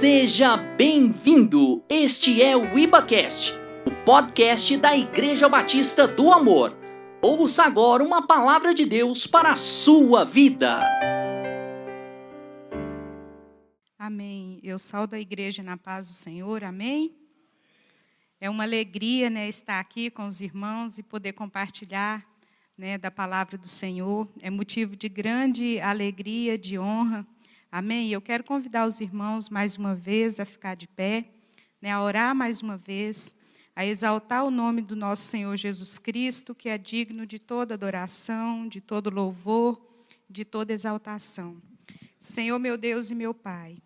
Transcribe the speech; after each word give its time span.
Seja 0.00 0.56
bem-vindo! 0.56 1.84
Este 1.86 2.40
é 2.40 2.56
o 2.56 2.78
IbaCast, 2.78 3.52
o 3.84 3.90
podcast 4.02 4.74
da 4.78 4.96
Igreja 4.96 5.46
Batista 5.46 6.08
do 6.08 6.32
Amor. 6.32 6.74
Ouça 7.20 7.64
agora 7.64 8.02
uma 8.02 8.26
palavra 8.26 8.72
de 8.72 8.86
Deus 8.86 9.26
para 9.26 9.52
a 9.52 9.56
sua 9.56 10.24
vida. 10.24 10.80
Amém. 13.98 14.58
Eu 14.62 14.78
saúdo 14.78 15.16
a 15.16 15.20
igreja 15.20 15.62
na 15.62 15.76
paz 15.76 16.08
do 16.08 16.14
Senhor. 16.14 16.64
Amém. 16.64 17.14
É 18.40 18.48
uma 18.48 18.64
alegria, 18.64 19.28
né, 19.28 19.50
estar 19.50 19.80
aqui 19.80 20.08
com 20.08 20.26
os 20.26 20.40
irmãos 20.40 20.96
e 20.96 21.02
poder 21.02 21.34
compartilhar, 21.34 22.26
né, 22.74 22.96
da 22.96 23.10
palavra 23.10 23.58
do 23.58 23.68
Senhor. 23.68 24.26
É 24.40 24.48
motivo 24.48 24.96
de 24.96 25.10
grande 25.10 25.78
alegria, 25.78 26.56
de 26.56 26.78
honra. 26.78 27.26
Amém? 27.72 28.10
Eu 28.10 28.20
quero 28.20 28.42
convidar 28.42 28.84
os 28.84 29.00
irmãos 29.00 29.48
mais 29.48 29.76
uma 29.76 29.94
vez 29.94 30.40
a 30.40 30.44
ficar 30.44 30.74
de 30.74 30.88
pé, 30.88 31.26
né, 31.80 31.92
a 31.92 32.02
orar 32.02 32.34
mais 32.34 32.60
uma 32.60 32.76
vez, 32.76 33.32
a 33.76 33.86
exaltar 33.86 34.44
o 34.44 34.50
nome 34.50 34.82
do 34.82 34.96
nosso 34.96 35.22
Senhor 35.22 35.54
Jesus 35.56 35.96
Cristo, 35.96 36.52
que 36.52 36.68
é 36.68 36.76
digno 36.76 37.24
de 37.24 37.38
toda 37.38 37.74
adoração, 37.74 38.66
de 38.66 38.80
todo 38.80 39.08
louvor, 39.08 39.80
de 40.28 40.44
toda 40.44 40.72
exaltação. 40.72 41.62
Senhor, 42.18 42.58
meu 42.58 42.76
Deus 42.76 43.08
e 43.12 43.14
meu 43.14 43.32
Pai, 43.32 43.78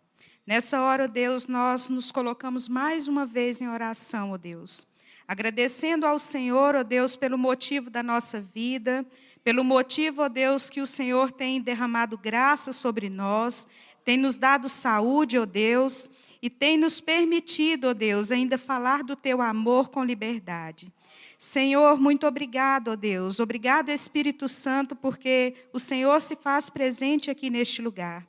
nessa 0.46 0.80
hora, 0.80 1.04
ó 1.04 1.06
Deus, 1.06 1.46
nós 1.46 1.90
nos 1.90 2.10
colocamos 2.10 2.70
mais 2.70 3.06
uma 3.06 3.26
vez 3.26 3.60
em 3.60 3.68
oração, 3.68 4.30
ó 4.30 4.38
Deus, 4.38 4.86
agradecendo 5.26 6.06
ao 6.06 6.18
Senhor, 6.18 6.74
ó 6.74 6.82
Deus, 6.82 7.16
pelo 7.16 7.38
motivo 7.38 7.90
da 7.90 8.02
nossa 8.02 8.40
vida, 8.40 9.06
pelo 9.42 9.64
motivo, 9.64 10.22
ó 10.22 10.28
Deus, 10.28 10.70
que 10.70 10.80
o 10.80 10.86
Senhor 10.86 11.32
tem 11.32 11.60
derramado 11.60 12.16
graça 12.16 12.72
sobre 12.72 13.08
nós, 13.08 13.66
tem 14.04 14.16
nos 14.16 14.36
dado 14.36 14.68
saúde, 14.68 15.38
ó 15.38 15.44
Deus, 15.44 16.10
e 16.42 16.50
tem 16.50 16.76
nos 16.76 17.00
permitido, 17.00 17.88
ó 17.88 17.94
Deus, 17.94 18.30
ainda 18.30 18.58
falar 18.58 19.02
do 19.02 19.16
teu 19.16 19.40
amor 19.40 19.88
com 19.88 20.04
liberdade. 20.04 20.92
Senhor, 21.38 22.00
muito 22.00 22.26
obrigado, 22.26 22.88
ó 22.88 22.96
Deus. 22.96 23.40
Obrigado, 23.40 23.90
Espírito 23.90 24.48
Santo, 24.48 24.94
porque 24.96 25.54
o 25.72 25.78
Senhor 25.78 26.20
se 26.20 26.36
faz 26.36 26.70
presente 26.70 27.30
aqui 27.30 27.50
neste 27.50 27.82
lugar. 27.82 28.26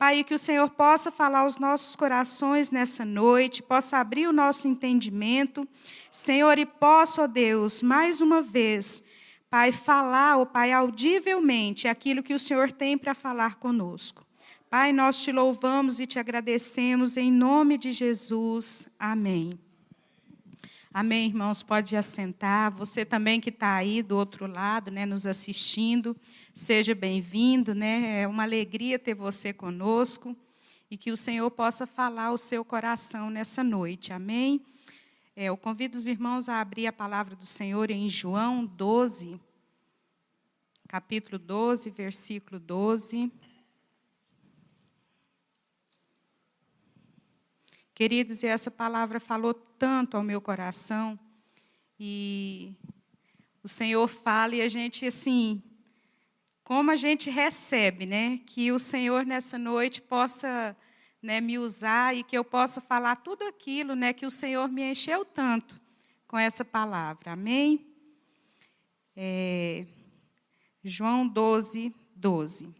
Pai, 0.00 0.24
que 0.24 0.32
o 0.32 0.38
Senhor 0.38 0.70
possa 0.70 1.10
falar 1.10 1.40
aos 1.40 1.58
nossos 1.58 1.94
corações 1.94 2.70
nessa 2.70 3.04
noite, 3.04 3.62
possa 3.62 3.98
abrir 3.98 4.26
o 4.26 4.32
nosso 4.32 4.66
entendimento. 4.66 5.68
Senhor, 6.10 6.58
e 6.58 6.64
possa, 6.64 7.24
ó 7.24 7.26
Deus, 7.26 7.82
mais 7.82 8.22
uma 8.22 8.40
vez, 8.40 9.04
Pai, 9.50 9.72
falar, 9.72 10.38
ó 10.38 10.46
Pai, 10.46 10.72
audivelmente 10.72 11.86
aquilo 11.86 12.22
que 12.22 12.32
o 12.32 12.38
Senhor 12.38 12.72
tem 12.72 12.96
para 12.96 13.14
falar 13.14 13.56
conosco. 13.56 14.24
Pai, 14.70 14.90
nós 14.90 15.22
te 15.22 15.30
louvamos 15.30 16.00
e 16.00 16.06
te 16.06 16.18
agradecemos 16.18 17.18
em 17.18 17.30
nome 17.30 17.76
de 17.76 17.92
Jesus. 17.92 18.88
Amém. 18.98 19.58
Amém, 20.92 21.26
irmãos, 21.26 21.62
pode 21.62 21.96
assentar. 21.96 22.72
Você 22.72 23.04
também 23.04 23.40
que 23.40 23.50
está 23.50 23.76
aí 23.76 24.02
do 24.02 24.16
outro 24.16 24.48
lado, 24.48 24.90
né, 24.90 25.06
nos 25.06 25.24
assistindo, 25.24 26.16
seja 26.52 26.96
bem-vindo, 26.96 27.76
né? 27.76 28.22
É 28.22 28.26
uma 28.26 28.42
alegria 28.42 28.98
ter 28.98 29.14
você 29.14 29.52
conosco 29.52 30.36
e 30.90 30.96
que 30.96 31.12
o 31.12 31.16
Senhor 31.16 31.48
possa 31.52 31.86
falar 31.86 32.24
ao 32.24 32.36
seu 32.36 32.64
coração 32.64 33.30
nessa 33.30 33.62
noite. 33.62 34.12
Amém. 34.12 34.60
É, 35.36 35.44
eu 35.44 35.56
convido 35.56 35.96
os 35.96 36.08
irmãos 36.08 36.48
a 36.48 36.60
abrir 36.60 36.88
a 36.88 36.92
palavra 36.92 37.36
do 37.36 37.46
Senhor 37.46 37.88
em 37.88 38.08
João 38.08 38.66
12, 38.66 39.40
capítulo 40.88 41.38
12, 41.38 41.88
versículo 41.90 42.58
12. 42.58 43.30
Queridos, 48.00 48.42
essa 48.42 48.70
palavra 48.70 49.20
falou 49.20 49.52
tanto 49.52 50.16
ao 50.16 50.22
meu 50.22 50.40
coração, 50.40 51.18
e 51.98 52.72
o 53.62 53.68
Senhor 53.68 54.08
fala 54.08 54.54
e 54.54 54.62
a 54.62 54.68
gente, 54.68 55.04
assim, 55.04 55.62
como 56.64 56.90
a 56.90 56.96
gente 56.96 57.28
recebe, 57.28 58.06
né? 58.06 58.40
Que 58.46 58.72
o 58.72 58.78
Senhor 58.78 59.26
nessa 59.26 59.58
noite 59.58 60.00
possa 60.00 60.74
né, 61.20 61.42
me 61.42 61.58
usar 61.58 62.16
e 62.16 62.24
que 62.24 62.38
eu 62.38 62.42
possa 62.42 62.80
falar 62.80 63.16
tudo 63.16 63.44
aquilo 63.44 63.94
né, 63.94 64.14
que 64.14 64.24
o 64.24 64.30
Senhor 64.30 64.66
me 64.66 64.82
encheu 64.82 65.22
tanto 65.22 65.78
com 66.26 66.38
essa 66.38 66.64
palavra. 66.64 67.32
Amém? 67.32 67.86
É, 69.14 69.84
João 70.82 71.28
12, 71.28 71.94
12. 72.16 72.79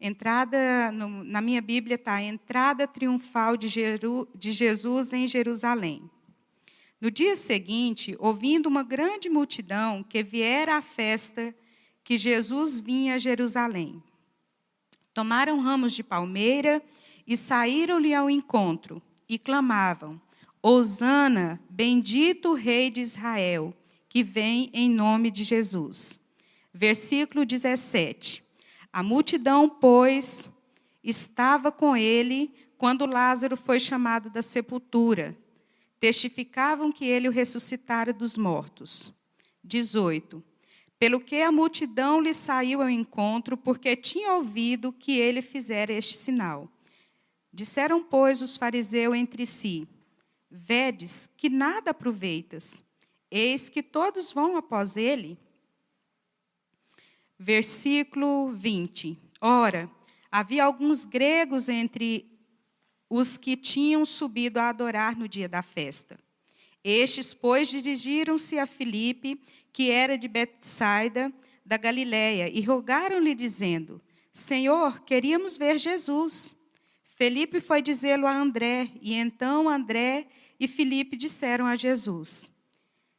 Entrada, 0.00 0.90
no, 0.92 1.24
na 1.24 1.40
minha 1.40 1.62
Bíblia 1.62 1.94
está 1.94 2.20
entrada 2.20 2.86
triunfal 2.86 3.56
de, 3.56 3.68
Jeru, 3.68 4.28
de 4.34 4.52
Jesus 4.52 5.12
em 5.12 5.26
Jerusalém. 5.26 6.10
No 7.00 7.10
dia 7.10 7.36
seguinte, 7.36 8.16
ouvindo 8.18 8.66
uma 8.66 8.82
grande 8.82 9.28
multidão 9.28 10.02
que 10.02 10.22
viera 10.22 10.76
à 10.76 10.82
festa 10.82 11.54
que 12.02 12.16
Jesus 12.16 12.80
vinha 12.80 13.14
a 13.14 13.18
Jerusalém, 13.18 14.02
Tomaram 15.14 15.60
ramos 15.60 15.92
de 15.92 16.02
palmeira 16.02 16.82
e 17.24 17.36
saíram-lhe 17.36 18.12
ao 18.12 18.28
encontro 18.28 19.00
e 19.28 19.38
clamavam: 19.38 20.20
Hosana, 20.60 21.60
bendito 21.70 22.50
o 22.50 22.54
Rei 22.54 22.90
de 22.90 23.00
Israel, 23.00 23.72
que 24.08 24.24
vem 24.24 24.68
em 24.74 24.90
nome 24.90 25.30
de 25.30 25.44
Jesus. 25.44 26.18
Versículo 26.72 27.46
17. 27.46 28.43
A 28.94 29.02
multidão, 29.02 29.68
pois, 29.68 30.48
estava 31.02 31.72
com 31.72 31.96
ele 31.96 32.54
quando 32.78 33.06
Lázaro 33.06 33.56
foi 33.56 33.80
chamado 33.80 34.30
da 34.30 34.40
sepultura. 34.40 35.36
Testificavam 35.98 36.92
que 36.92 37.04
ele 37.04 37.26
o 37.26 37.32
ressuscitara 37.32 38.12
dos 38.12 38.36
mortos. 38.36 39.12
18 39.64 40.44
pelo 40.96 41.20
que 41.20 41.42
a 41.42 41.50
multidão 41.50 42.20
lhe 42.20 42.32
saiu 42.32 42.80
ao 42.80 42.88
encontro, 42.88 43.56
porque 43.56 43.96
tinha 43.96 44.34
ouvido 44.34 44.92
que 44.92 45.18
ele 45.18 45.42
fizera 45.42 45.92
este 45.92 46.16
sinal. 46.16 46.70
Disseram, 47.52 48.02
pois, 48.02 48.40
os 48.40 48.56
fariseus 48.56 49.14
entre 49.14 49.44
si: 49.44 49.88
Vedes 50.50 51.28
que 51.36 51.48
nada 51.48 51.90
aproveitas, 51.90 52.84
eis 53.30 53.68
que 53.68 53.82
todos 53.82 54.32
vão 54.32 54.56
após 54.56 54.96
ele. 54.96 55.36
Versículo 57.46 58.52
20. 58.52 59.18
Ora, 59.38 59.90
havia 60.32 60.64
alguns 60.64 61.04
gregos 61.04 61.68
entre 61.68 62.24
os 63.06 63.36
que 63.36 63.54
tinham 63.54 64.06
subido 64.06 64.58
a 64.58 64.70
adorar 64.70 65.14
no 65.14 65.28
dia 65.28 65.46
da 65.46 65.62
festa. 65.62 66.18
Estes, 66.82 67.34
pois, 67.34 67.68
dirigiram-se 67.68 68.58
a 68.58 68.64
Filipe, 68.64 69.38
que 69.74 69.90
era 69.90 70.16
de 70.16 70.26
Betsaida, 70.26 71.30
da 71.66 71.76
Galiléia, 71.76 72.48
e 72.48 72.62
rogaram-lhe, 72.62 73.34
dizendo: 73.34 74.00
Senhor, 74.32 75.00
queríamos 75.00 75.58
ver 75.58 75.76
Jesus. 75.76 76.56
Felipe 77.02 77.60
foi 77.60 77.82
dizê-lo 77.82 78.26
a 78.26 78.34
André, 78.34 78.90
e 79.02 79.12
então 79.12 79.68
André 79.68 80.28
e 80.58 80.66
Filipe 80.66 81.14
disseram 81.14 81.66
a 81.66 81.76
Jesus. 81.76 82.50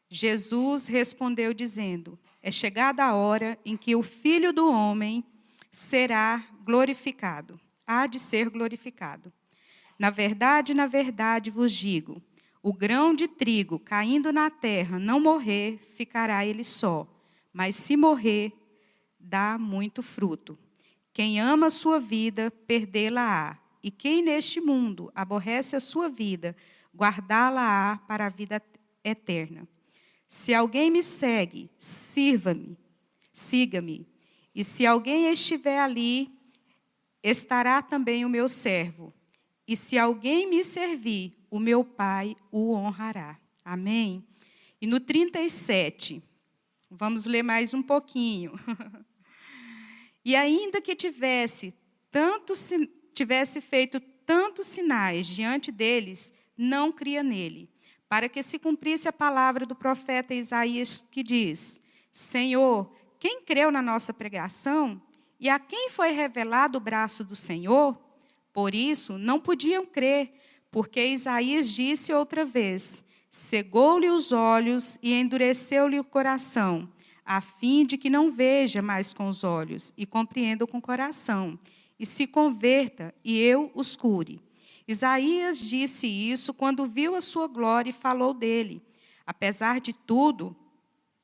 Jesus 0.09 0.87
respondeu, 0.87 1.53
dizendo: 1.53 2.17
É 2.45 2.51
chegada 2.51 3.03
a 3.03 3.15
hora 3.15 3.57
em 3.65 3.75
que 3.75 3.95
o 3.95 4.03
filho 4.03 4.53
do 4.53 4.69
homem 4.71 5.23
será 5.71 6.45
glorificado, 6.63 7.59
há 7.87 8.05
de 8.05 8.19
ser 8.19 8.51
glorificado. 8.51 9.33
Na 9.97 10.11
verdade, 10.11 10.75
na 10.75 10.85
verdade 10.85 11.49
vos 11.49 11.73
digo 11.73 12.21
o 12.61 12.71
grão 12.71 13.15
de 13.15 13.27
trigo 13.27 13.79
caindo 13.79 14.31
na 14.31 14.51
terra 14.51 14.99
não 14.99 15.19
morrer, 15.19 15.79
ficará 15.95 16.45
ele 16.45 16.63
só, 16.63 17.07
mas 17.51 17.75
se 17.75 17.97
morrer, 17.97 18.53
dá 19.19 19.57
muito 19.57 20.03
fruto. 20.03 20.55
Quem 21.11 21.41
ama 21.41 21.65
a 21.65 21.71
sua 21.71 21.99
vida, 21.99 22.51
perdê-la-á. 22.67 23.57
E 23.81 23.89
quem 23.89 24.21
neste 24.21 24.61
mundo 24.61 25.11
aborrece 25.15 25.75
a 25.75 25.79
sua 25.79 26.09
vida, 26.09 26.55
guardá-la-á 26.95 27.97
para 28.07 28.27
a 28.27 28.29
vida 28.29 28.61
eterna. 29.03 29.67
Se 30.35 30.53
alguém 30.53 30.91
me 30.91 31.01
segue, 31.01 31.71
sirva-me, 31.77 32.77
siga-me. 33.31 34.05
E 34.53 34.65
se 34.65 34.85
alguém 34.85 35.31
estiver 35.31 35.79
ali, 35.79 36.29
estará 37.23 37.81
também 37.81 38.25
o 38.25 38.29
meu 38.29 38.49
servo. 38.49 39.13
E 39.65 39.77
se 39.77 39.97
alguém 39.97 40.45
me 40.45 40.61
servir, 40.61 41.33
o 41.49 41.57
meu 41.57 41.85
Pai 41.85 42.35
o 42.51 42.73
honrará. 42.73 43.39
Amém? 43.63 44.23
E 44.79 44.85
no 44.85 44.99
37, 44.99 46.21
vamos 46.91 47.25
ler 47.25 47.41
mais 47.41 47.73
um 47.73 47.81
pouquinho. 47.81 48.59
e 50.23 50.35
ainda 50.35 50.81
que 50.81 50.95
tivesse 50.95 51.73
tanto 52.11 52.53
tivesse 53.13 53.61
feito 53.61 54.01
tantos 54.25 54.67
sinais 54.67 55.27
diante 55.27 55.71
deles, 55.71 56.33
não 56.57 56.91
cria 56.91 57.23
nele, 57.23 57.69
para 58.15 58.29
que 58.29 58.41
se 58.41 58.57
cumprisse 58.57 59.09
a 59.09 59.11
palavra 59.11 59.65
do 59.65 59.75
profeta 59.75 60.33
Isaías 60.33 61.05
que 61.11 61.21
diz: 61.21 61.81
Senhor, 62.13 62.89
quem 63.19 63.41
creu 63.41 63.69
na 63.69 63.81
nossa 63.81 64.13
pregação 64.13 65.01
e 65.37 65.49
a 65.49 65.59
quem 65.59 65.89
foi 65.89 66.11
revelado 66.11 66.77
o 66.77 66.79
braço 66.79 67.25
do 67.25 67.35
Senhor? 67.35 67.93
Por 68.53 68.73
isso, 68.73 69.17
não 69.17 69.37
podiam 69.37 69.85
crer, 69.85 70.31
porque 70.71 71.05
Isaías 71.05 71.69
disse 71.69 72.13
outra 72.13 72.45
vez: 72.45 73.03
cegou-lhe 73.29 74.09
os 74.09 74.31
olhos 74.31 74.97
e 75.03 75.13
endureceu-lhe 75.13 75.99
o 75.99 76.03
coração, 76.05 76.87
a 77.25 77.41
fim 77.41 77.85
de 77.85 77.97
que 77.97 78.09
não 78.09 78.31
veja 78.31 78.81
mais 78.81 79.13
com 79.13 79.27
os 79.27 79.43
olhos 79.43 79.91
e 79.97 80.05
compreenda 80.05 80.65
com 80.65 80.77
o 80.77 80.81
coração, 80.81 81.59
e 81.99 82.05
se 82.05 82.25
converta, 82.25 83.13
e 83.25 83.37
eu 83.41 83.69
os 83.75 83.93
cure. 83.93 84.39
Isaías 84.87 85.59
disse 85.59 86.07
isso 86.07 86.53
quando 86.53 86.85
viu 86.85 87.15
a 87.15 87.21
sua 87.21 87.47
glória 87.47 87.89
e 87.89 87.93
falou 87.93 88.33
dele. 88.33 88.83
Apesar 89.25 89.79
de 89.79 89.93
tudo, 89.93 90.55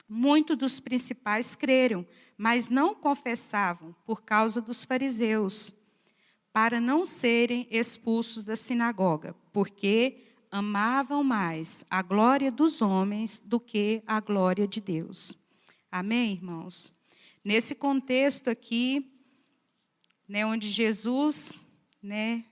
muitos 0.10 0.58
dos 0.58 0.80
principais 0.80 1.56
creram, 1.56 2.06
mas 2.38 2.70
não 2.70 2.96
confessavam 2.96 3.96
por 4.06 4.24
causa 4.24 4.60
dos 4.60 4.84
fariseus, 4.84 5.76
para 6.52 6.82
não 6.82 7.06
serem 7.06 7.68
expulsos 7.70 8.44
da 8.44 8.56
sinagoga, 8.56 9.36
porque 9.54 10.18
amavam 10.50 11.24
mais 11.24 11.86
a 11.90 12.02
glória 12.02 12.52
dos 12.52 12.82
homens 12.82 13.40
do 13.40 13.60
que 13.60 14.04
a 14.06 14.20
glória 14.20 14.68
de 14.68 14.82
Deus. 14.82 15.38
Amém, 15.90 16.34
irmãos? 16.34 16.92
Nesse 17.44 17.74
contexto 17.74 18.50
aqui, 18.50 19.10
né, 20.28 20.46
onde 20.46 20.70
Jesus 20.70 21.66
né, 22.02 22.44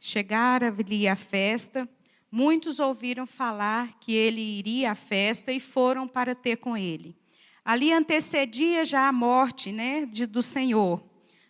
chegara 0.00 0.74
ali 0.76 1.08
à 1.08 1.16
festa, 1.16 1.88
muitos 2.30 2.80
ouviram 2.80 3.26
falar 3.26 3.98
que 3.98 4.12
ele 4.12 4.40
iria 4.40 4.92
à 4.92 4.94
festa 4.94 5.52
e 5.52 5.60
foram 5.60 6.06
para 6.06 6.34
ter 6.34 6.56
com 6.56 6.76
ele. 6.76 7.16
Ali 7.64 7.92
antecedia 7.92 8.84
já 8.84 9.08
a 9.08 9.12
morte 9.12 9.70
né, 9.72 10.06
de, 10.06 10.26
do 10.26 10.40
Senhor, 10.40 11.02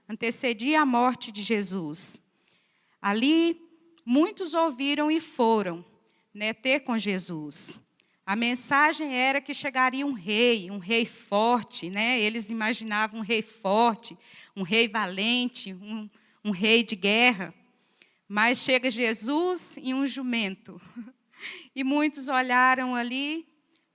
antecedia 0.09 0.81
a 0.81 0.87
morte 0.87 1.31
de 1.31 1.43
Jesus. 1.43 2.21
Ali, 3.01 3.61
muitos 4.05 4.55
ouviram 4.55 5.11
e 5.11 5.21
foram 5.21 5.85
né, 6.35 6.53
ter 6.53 6.81
com 6.81 6.99
Jesus. 6.99 7.79
A 8.29 8.37
mensagem 8.37 9.15
era 9.15 9.41
que 9.41 9.55
chegaria 9.55 10.05
um 10.05 10.13
rei, 10.13 10.71
um 10.71 10.77
rei 10.77 11.07
forte, 11.07 11.89
né? 11.89 12.21
Eles 12.21 12.51
imaginavam 12.51 13.21
um 13.21 13.23
rei 13.23 13.41
forte, 13.41 14.19
um 14.55 14.63
rei 14.63 14.87
valente, 14.87 15.73
um, 15.73 16.11
um 16.45 16.51
rei 16.51 16.83
de 16.83 16.95
guerra. 16.95 17.55
Mas 18.29 18.59
chega 18.59 18.91
Jesus 18.91 19.77
e 19.81 19.93
um 19.95 20.07
jumento. 20.07 20.81
E 21.73 21.85
muitos 21.85 22.29
olharam 22.29 22.97
ali 22.97 23.47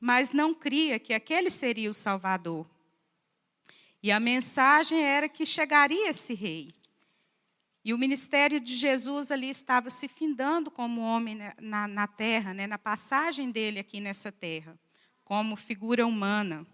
mas 0.06 0.33
não 0.33 0.53
cria 0.53 1.00
que 1.00 1.13
aquele 1.13 1.50
seria 1.50 1.89
o 1.89 1.94
Salvador. 1.94 2.69
E 4.01 4.12
a 4.12 4.19
mensagem 4.19 5.01
era 5.01 5.30
que 5.30 5.45
chegaria 5.45 6.09
esse 6.09 6.33
rei. 6.33 6.74
E 7.85 7.94
o 7.94 7.97
ministério 7.97 8.59
de 8.59 8.75
Jesus 8.75 9.31
ali 9.31 9.47
estava 9.47 9.89
se 9.89 10.09
findando 10.09 10.69
como 10.69 11.00
homem 11.00 11.39
na, 11.57 11.88
na 11.88 12.06
terra, 12.06 12.53
né, 12.53 12.68
na 12.68 12.77
passagem 12.77 13.50
dele 13.50 13.80
aqui 13.80 14.01
nessa 14.01 14.30
terra, 14.30 14.77
como 15.24 15.56
figura 15.56 16.06
humana. 16.06 16.68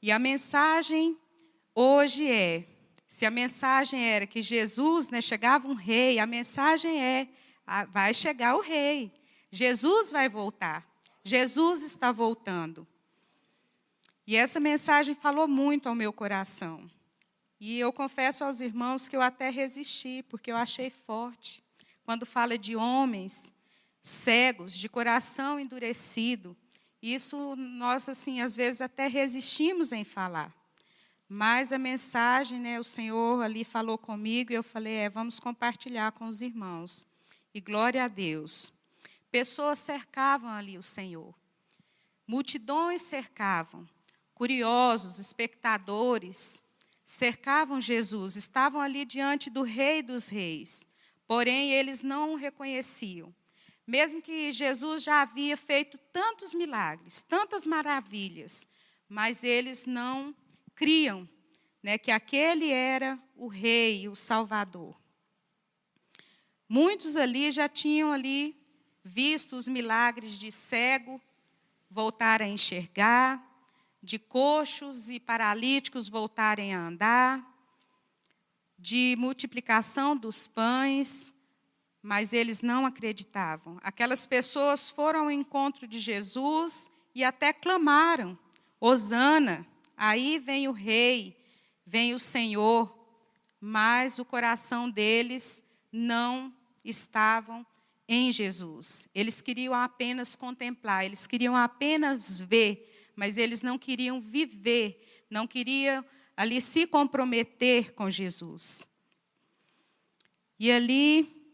E 0.00 0.12
a 0.12 0.18
mensagem 0.20 1.18
hoje 1.74 2.30
é: 2.30 2.68
se 3.08 3.24
a 3.24 3.30
mensagem 3.30 4.04
era 4.04 4.26
que 4.26 4.42
Jesus, 4.42 5.10
né, 5.10 5.20
chegava 5.20 5.68
um 5.68 5.74
rei, 5.74 6.18
a 6.18 6.26
mensagem 6.26 7.02
é: 7.02 7.28
vai 7.90 8.12
chegar 8.12 8.56
o 8.56 8.60
rei, 8.60 9.12
Jesus 9.50 10.12
vai 10.12 10.28
voltar. 10.28 10.86
Jesus 11.24 11.82
está 11.82 12.12
voltando. 12.12 12.86
E 14.26 14.36
essa 14.36 14.60
mensagem 14.60 15.14
falou 15.14 15.48
muito 15.48 15.88
ao 15.88 15.94
meu 15.94 16.12
coração. 16.12 16.88
E 17.58 17.78
eu 17.78 17.92
confesso 17.92 18.44
aos 18.44 18.60
irmãos 18.60 19.08
que 19.08 19.16
eu 19.16 19.22
até 19.22 19.50
resisti, 19.50 20.22
porque 20.28 20.52
eu 20.52 20.56
achei 20.56 20.90
forte. 20.90 21.64
Quando 22.04 22.26
fala 22.26 22.58
de 22.58 22.76
homens 22.76 23.52
cegos, 24.02 24.72
de 24.76 24.88
coração 24.88 25.58
endurecido, 25.58 26.56
isso 27.02 27.56
nós, 27.56 28.08
assim, 28.08 28.40
às 28.40 28.54
vezes 28.54 28.80
até 28.80 29.08
resistimos 29.08 29.90
em 29.90 30.04
falar. 30.04 30.54
Mas 31.28 31.72
a 31.72 31.78
mensagem, 31.78 32.60
né, 32.60 32.78
o 32.78 32.84
Senhor 32.84 33.42
ali 33.42 33.64
falou 33.64 33.98
comigo 33.98 34.52
e 34.52 34.54
eu 34.54 34.62
falei, 34.62 34.94
é, 34.94 35.08
vamos 35.08 35.40
compartilhar 35.40 36.12
com 36.12 36.26
os 36.26 36.40
irmãos. 36.40 37.04
E 37.52 37.60
glória 37.60 38.04
a 38.04 38.08
Deus. 38.08 38.72
Pessoas 39.30 39.78
cercavam 39.78 40.50
ali 40.50 40.78
o 40.78 40.82
Senhor. 40.82 41.34
Multidões 42.26 43.02
cercavam. 43.02 43.88
Curiosos, 44.34 45.18
espectadores, 45.18 46.62
cercavam 47.04 47.80
Jesus, 47.80 48.36
estavam 48.36 48.80
ali 48.80 49.04
diante 49.04 49.48
do 49.48 49.62
Rei 49.62 50.02
dos 50.02 50.28
Reis. 50.28 50.86
Porém, 51.26 51.72
eles 51.72 52.02
não 52.02 52.34
o 52.34 52.36
reconheciam. 52.36 53.34
Mesmo 53.86 54.20
que 54.20 54.52
Jesus 54.52 55.02
já 55.02 55.22
havia 55.22 55.56
feito 55.56 55.96
tantos 56.12 56.54
milagres, 56.54 57.22
tantas 57.22 57.66
maravilhas, 57.66 58.66
mas 59.08 59.44
eles 59.44 59.86
não 59.86 60.34
criam 60.76 61.28
né, 61.82 61.98
que 61.98 62.10
aquele 62.10 62.70
era 62.70 63.18
o 63.34 63.48
Rei, 63.48 64.08
o 64.08 64.14
Salvador. 64.14 64.94
Muitos 66.68 67.16
ali 67.16 67.50
já 67.50 67.68
tinham 67.68 68.12
ali 68.12 68.54
visto 69.02 69.56
os 69.56 69.66
milagres 69.66 70.38
de 70.38 70.52
cego 70.52 71.20
voltar 71.88 72.42
a 72.42 72.48
enxergar, 72.48 73.42
de 74.02 74.18
coxos 74.18 75.08
e 75.08 75.18
paralíticos 75.18 76.08
voltarem 76.08 76.74
a 76.74 76.80
andar, 76.80 77.44
de 78.78 79.14
multiplicação 79.18 80.16
dos 80.16 80.46
pães, 80.46 81.32
mas 82.02 82.32
eles 82.32 82.60
não 82.60 82.84
acreditavam. 82.84 83.78
Aquelas 83.82 84.26
pessoas 84.26 84.90
foram 84.90 85.24
ao 85.24 85.30
encontro 85.30 85.86
de 85.86 85.98
Jesus 85.98 86.90
e 87.14 87.24
até 87.24 87.52
clamaram: 87.52 88.38
Hosana, 88.78 89.66
aí 89.96 90.38
vem 90.38 90.68
o 90.68 90.72
rei, 90.72 91.36
vem 91.84 92.14
o 92.14 92.18
Senhor, 92.18 92.96
mas 93.60 94.18
o 94.18 94.24
coração 94.24 94.90
deles 94.90 95.62
não 95.90 96.54
estavam 96.84 97.66
em 98.08 98.30
Jesus. 98.30 99.08
Eles 99.14 99.40
queriam 99.40 99.74
apenas 99.74 100.36
contemplar, 100.36 101.04
eles 101.04 101.26
queriam 101.26 101.56
apenas 101.56 102.40
ver, 102.40 103.10
mas 103.16 103.38
eles 103.38 103.62
não 103.62 103.78
queriam 103.78 104.20
viver, 104.20 105.24
não 105.30 105.46
queriam 105.46 106.04
ali 106.36 106.60
se 106.60 106.86
comprometer 106.86 107.94
com 107.94 108.10
Jesus. 108.10 108.86
E 110.58 110.70
ali, 110.70 111.52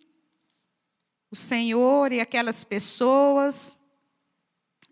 o 1.31 1.37
Senhor 1.37 2.13
e 2.13 2.20
aquelas 2.20 2.65
pessoas, 2.65 3.77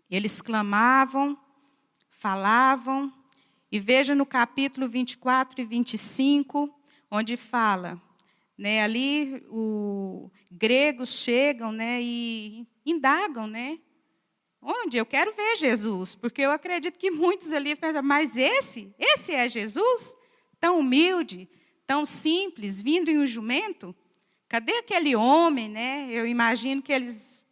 eles 0.09 0.41
clamavam, 0.41 1.37
falavam, 2.09 3.13
e 3.71 3.79
veja 3.79 4.13
no 4.13 4.25
capítulo 4.25 4.87
24 4.89 5.61
e 5.61 5.63
25, 5.63 6.69
onde 7.09 7.37
fala: 7.37 8.01
né, 8.57 8.83
ali 8.83 9.43
os 9.49 10.29
gregos 10.51 11.13
chegam 11.13 11.71
né, 11.71 12.01
e 12.01 12.67
indagam, 12.85 13.47
né? 13.47 13.79
Onde? 14.61 14.97
Eu 14.97 15.05
quero 15.05 15.33
ver 15.33 15.55
Jesus, 15.55 16.13
porque 16.13 16.41
eu 16.41 16.51
acredito 16.51 16.99
que 16.99 17.09
muitos 17.09 17.51
ali 17.51 17.75
pensam, 17.75 18.03
mas 18.03 18.37
esse, 18.37 18.93
esse 18.99 19.33
é 19.33 19.49
Jesus? 19.49 20.15
Tão 20.59 20.77
humilde, 20.77 21.49
tão 21.87 22.05
simples, 22.05 22.79
vindo 22.79 23.09
em 23.09 23.17
um 23.17 23.25
jumento? 23.25 23.95
Cadê 24.47 24.73
aquele 24.73 25.15
homem, 25.15 25.67
né? 25.67 26.07
Eu 26.11 26.27
imagino 26.27 26.81
que 26.81 26.93
eles 26.93 27.47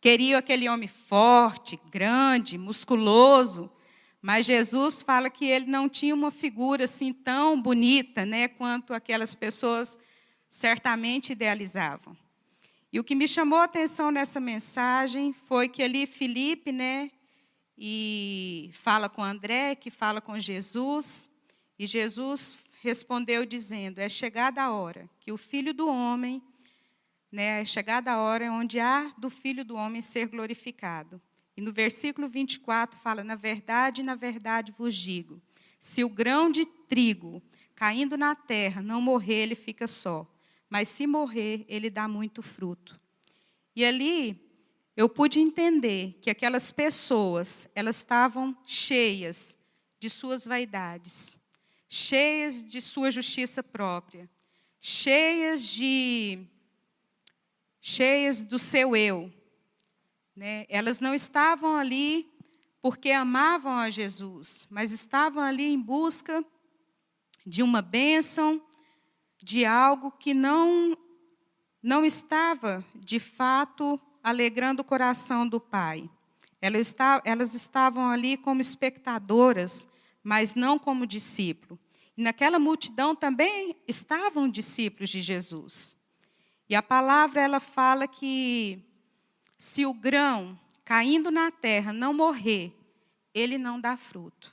queriam 0.00 0.38
aquele 0.38 0.68
homem 0.68 0.88
forte, 0.88 1.78
grande, 1.90 2.56
musculoso, 2.56 3.70
mas 4.22 4.46
Jesus 4.46 5.02
fala 5.02 5.28
que 5.28 5.44
ele 5.44 5.66
não 5.66 5.88
tinha 5.88 6.14
uma 6.14 6.30
figura 6.30 6.84
assim 6.84 7.12
tão 7.12 7.60
bonita, 7.60 8.24
né, 8.24 8.46
quanto 8.46 8.94
aquelas 8.94 9.34
pessoas 9.34 9.98
certamente 10.48 11.32
idealizavam. 11.32 12.16
E 12.92 13.00
o 13.00 13.04
que 13.04 13.16
me 13.16 13.26
chamou 13.26 13.58
a 13.58 13.64
atenção 13.64 14.12
nessa 14.12 14.38
mensagem 14.38 15.32
foi 15.32 15.68
que 15.68 15.82
ali 15.82 16.06
Felipe, 16.06 16.70
né, 16.70 17.10
e 17.76 18.70
fala 18.74 19.08
com 19.08 19.24
André, 19.24 19.74
que 19.74 19.90
fala 19.90 20.20
com 20.20 20.38
Jesus, 20.38 21.28
e 21.76 21.84
Jesus 21.84 22.64
respondeu 22.80 23.44
dizendo: 23.44 23.98
É 23.98 24.08
chegada 24.08 24.62
a 24.62 24.72
hora 24.72 25.10
que 25.18 25.32
o 25.32 25.36
Filho 25.36 25.74
do 25.74 25.88
homem, 25.88 26.40
né, 27.30 27.62
é 27.62 27.64
chegada 27.64 28.12
a 28.12 28.20
hora 28.20 28.52
onde 28.52 28.78
há 28.78 29.12
do 29.18 29.28
Filho 29.28 29.64
do 29.64 29.74
homem 29.74 30.00
ser 30.00 30.26
glorificado. 30.28 31.20
E 31.56 31.60
no 31.60 31.72
versículo 31.72 32.28
24 32.28 32.98
fala: 32.98 33.22
Na 33.22 33.34
verdade, 33.34 34.02
na 34.02 34.14
verdade 34.14 34.72
vos 34.72 34.94
digo, 34.94 35.40
se 35.78 36.04
o 36.04 36.08
grão 36.08 36.50
de 36.50 36.64
trigo 36.64 37.42
caindo 37.74 38.16
na 38.16 38.34
terra 38.34 38.80
não 38.80 39.00
morrer, 39.00 39.42
ele 39.42 39.54
fica 39.54 39.86
só 39.86 40.28
mas 40.72 40.88
se 40.88 41.06
morrer, 41.06 41.66
ele 41.68 41.90
dá 41.90 42.08
muito 42.08 42.40
fruto. 42.40 42.98
E 43.76 43.84
ali 43.84 44.40
eu 44.96 45.06
pude 45.06 45.38
entender 45.38 46.18
que 46.22 46.30
aquelas 46.30 46.70
pessoas, 46.70 47.68
elas 47.74 47.96
estavam 47.96 48.56
cheias 48.64 49.54
de 50.00 50.08
suas 50.08 50.46
vaidades, 50.46 51.38
cheias 51.90 52.64
de 52.64 52.80
sua 52.80 53.10
justiça 53.10 53.62
própria, 53.62 54.30
cheias 54.80 55.68
de 55.68 56.38
cheias 57.78 58.42
do 58.42 58.58
seu 58.58 58.96
eu. 58.96 59.30
Né? 60.34 60.64
Elas 60.68 61.00
não 61.00 61.14
estavam 61.14 61.76
ali 61.76 62.30
porque 62.80 63.10
amavam 63.10 63.78
a 63.78 63.90
Jesus, 63.90 64.66
mas 64.70 64.90
estavam 64.90 65.42
ali 65.42 65.72
em 65.72 65.80
busca 65.80 66.44
de 67.46 67.62
uma 67.62 67.82
bênção, 67.82 68.60
de 69.42 69.64
algo 69.64 70.10
que 70.10 70.34
não 70.34 70.96
não 71.82 72.04
estava 72.04 72.84
de 72.94 73.18
fato 73.18 74.00
alegrando 74.22 74.82
o 74.82 74.84
coração 74.84 75.46
do 75.46 75.60
Pai. 75.60 76.08
Elas, 76.60 77.54
estavam 77.54 78.08
ali 78.08 78.36
como 78.36 78.60
espectadoras, 78.60 79.88
mas 80.22 80.54
não 80.54 80.78
como 80.78 81.04
discípulo. 81.04 81.76
Naquela 82.16 82.60
multidão 82.60 83.16
também 83.16 83.74
estavam 83.88 84.48
discípulos 84.48 85.10
de 85.10 85.20
Jesus. 85.20 85.96
E 86.68 86.76
a 86.76 86.82
palavra 86.82 87.42
ela 87.42 87.58
fala 87.58 88.06
que 88.06 88.80
se 89.62 89.86
o 89.86 89.94
grão 89.94 90.58
caindo 90.84 91.30
na 91.30 91.48
terra 91.48 91.92
não 91.92 92.12
morrer, 92.12 92.76
ele 93.32 93.56
não 93.56 93.80
dá 93.80 93.96
fruto. 93.96 94.52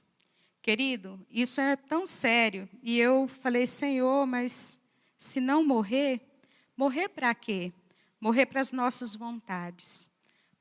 Querido, 0.62 1.20
isso 1.32 1.60
é 1.60 1.76
tão 1.76 2.06
sério. 2.06 2.70
E 2.84 3.00
eu 3.00 3.28
falei, 3.28 3.66
Senhor, 3.66 4.28
mas 4.28 4.80
se 5.18 5.42
não 5.42 5.66
morrer, 5.66 6.22
morrer 6.78 7.10
para 7.10 7.34
quê? 7.34 7.74
Morrer 8.22 8.46
para 8.46 8.62
as 8.62 8.72
nossas 8.72 9.16
vontades, 9.16 10.08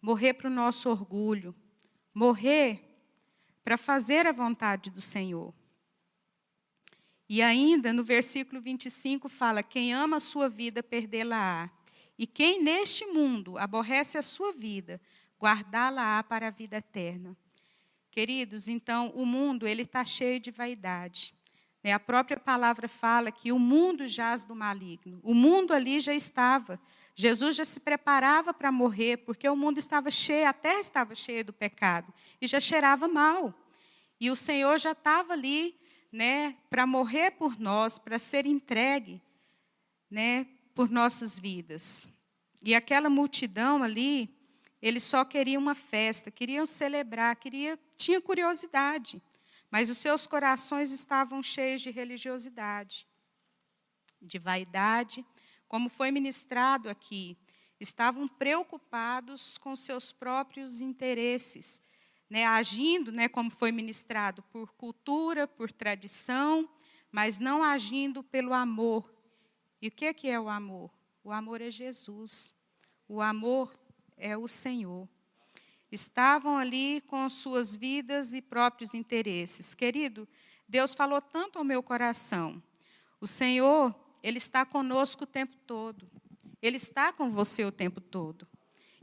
morrer 0.01 0.33
para 0.33 0.49
o 0.49 0.51
nosso 0.51 0.89
orgulho, 0.89 1.55
morrer 2.15 2.81
para 3.63 3.77
fazer 3.77 4.27
a 4.27 4.33
vontade 4.33 4.89
do 4.89 5.01
Senhor. 5.03 5.53
E 7.29 7.43
ainda 7.43 7.93
no 7.93 8.03
versículo 8.03 8.63
25 8.63 9.29
fala: 9.29 9.63
Quem 9.63 9.93
ama 9.93 10.17
a 10.17 10.21
sua 10.21 10.49
vida, 10.49 10.83
perdê-la-á. 10.83 11.69
E 12.19 12.27
quem 12.27 12.63
neste 12.63 13.07
mundo 13.07 13.57
aborrece 13.57 14.19
a 14.19 14.23
sua 14.23 14.53
vida, 14.53 15.01
guardá-la-á 15.41 16.23
para 16.25 16.49
a 16.49 16.51
vida 16.51 16.79
eterna. 16.79 17.37
Queridos, 18.11 18.69
então 18.69 19.13
o 19.15 19.25
mundo 19.25 19.67
ele 19.67 19.83
está 19.83 20.05
cheio 20.05 20.41
de 20.41 20.51
vaidade. 20.51 21.33
Né? 21.83 21.93
A 21.93 22.01
própria 22.01 22.39
palavra 22.39 22.89
fala 22.89 23.31
que 23.31 23.53
o 23.53 23.59
mundo 23.59 24.07
jaz 24.07 24.45
do 24.45 24.55
maligno. 24.55 25.21
O 25.23 25.33
mundo 25.33 25.73
ali 25.73 26.01
já 26.01 26.13
estava. 26.13 26.81
Jesus 27.15 27.57
já 27.57 27.65
se 27.65 27.81
preparava 27.81 28.53
para 28.53 28.73
morrer, 28.73 29.19
porque 29.19 29.49
o 29.49 29.57
mundo 29.57 29.79
estava 29.79 30.11
cheio, 30.11 30.49
a 30.49 30.53
terra 30.53 30.81
estava 30.81 31.15
cheia 31.15 31.45
do 31.45 31.53
pecado 31.53 32.13
e 32.41 32.47
já 32.47 32.59
cheirava 32.59 33.07
mal. 33.07 33.55
E 34.21 34.31
o 34.31 34.37
Senhor 34.37 34.79
já 34.79 34.93
estava 34.93 35.33
ali 35.33 35.79
né, 36.13 36.57
para 36.69 36.87
morrer 36.87 37.33
por 37.33 37.59
nós, 37.59 37.99
para 37.99 38.19
ser 38.19 38.47
entregue, 38.47 39.21
né, 40.11 40.47
por 40.79 40.89
nossas 40.89 41.41
vidas. 41.41 42.09
E 42.63 42.73
aquela 42.73 43.11
multidão 43.11 43.83
ali, 43.83 44.33
eles 44.81 45.03
só 45.03 45.25
queriam 45.25 45.61
uma 45.61 45.75
festa, 45.75 46.31
queriam 46.31 46.65
celebrar, 46.65 47.35
queria, 47.35 47.77
tinha 47.97 48.21
curiosidade, 48.21 49.21
mas 49.73 49.91
os 49.91 49.99
seus 49.99 50.25
corações 50.25 50.93
estavam 50.93 51.43
cheios 51.43 51.81
de 51.81 51.91
religiosidade, 51.91 53.09
de 54.23 54.39
vaidade, 54.39 55.27
como 55.67 55.89
foi 55.89 56.13
ministrado 56.13 56.89
aqui, 56.89 57.37
estavam 57.81 58.29
preocupados 58.29 59.59
com 59.59 59.75
seus 59.75 60.13
próprios 60.13 60.81
interesses, 60.81 61.83
né, 62.31 62.47
agindo, 62.47 63.11
né, 63.11 63.29
como 63.29 63.51
foi 63.51 63.73
ministrado, 63.73 64.45
por 64.45 64.71
cultura, 64.75 65.45
por 65.45 65.73
tradição, 65.73 66.71
mas 67.11 67.41
não 67.41 67.65
agindo 67.65 68.23
pelo 68.23 68.55
amor. 68.55 69.18
E 69.81 69.89
o 69.89 69.91
que 69.91 70.07
é, 70.07 70.13
que 70.13 70.29
é 70.29 70.39
o 70.41 70.49
amor? 70.49 70.91
O 71.23 71.31
amor 71.31 71.61
é 71.61 71.71
Jesus. 71.71 72.55
O 73.09 73.21
amor 73.21 73.79
é 74.17 74.37
o 74.37 74.49
Senhor. 74.49 75.09
Estavam 75.91 76.59
ali 76.59 77.01
com 77.03 77.29
suas 77.29 77.77
vidas 77.77 78.35
e 78.35 78.43
próprios 78.43 78.93
interesses. 78.93 79.75
Querido, 79.75 80.29
Deus 80.69 80.95
falou 80.95 81.23
tanto 81.23 81.59
ao 81.59 81.65
meu 81.65 81.83
coração. 81.83 82.63
O 83.21 83.27
Senhor, 83.27 83.95
Ele 84.23 84.39
está 84.39 84.67
conosco 84.67 85.25
o 85.25 85.27
tempo 85.27 85.57
todo. 85.67 86.11
Ele 86.61 86.77
está 86.77 87.13
com 87.13 87.31
você 87.31 87.65
o 87.65 87.73
tempo 87.73 88.01
todo. 88.01 88.47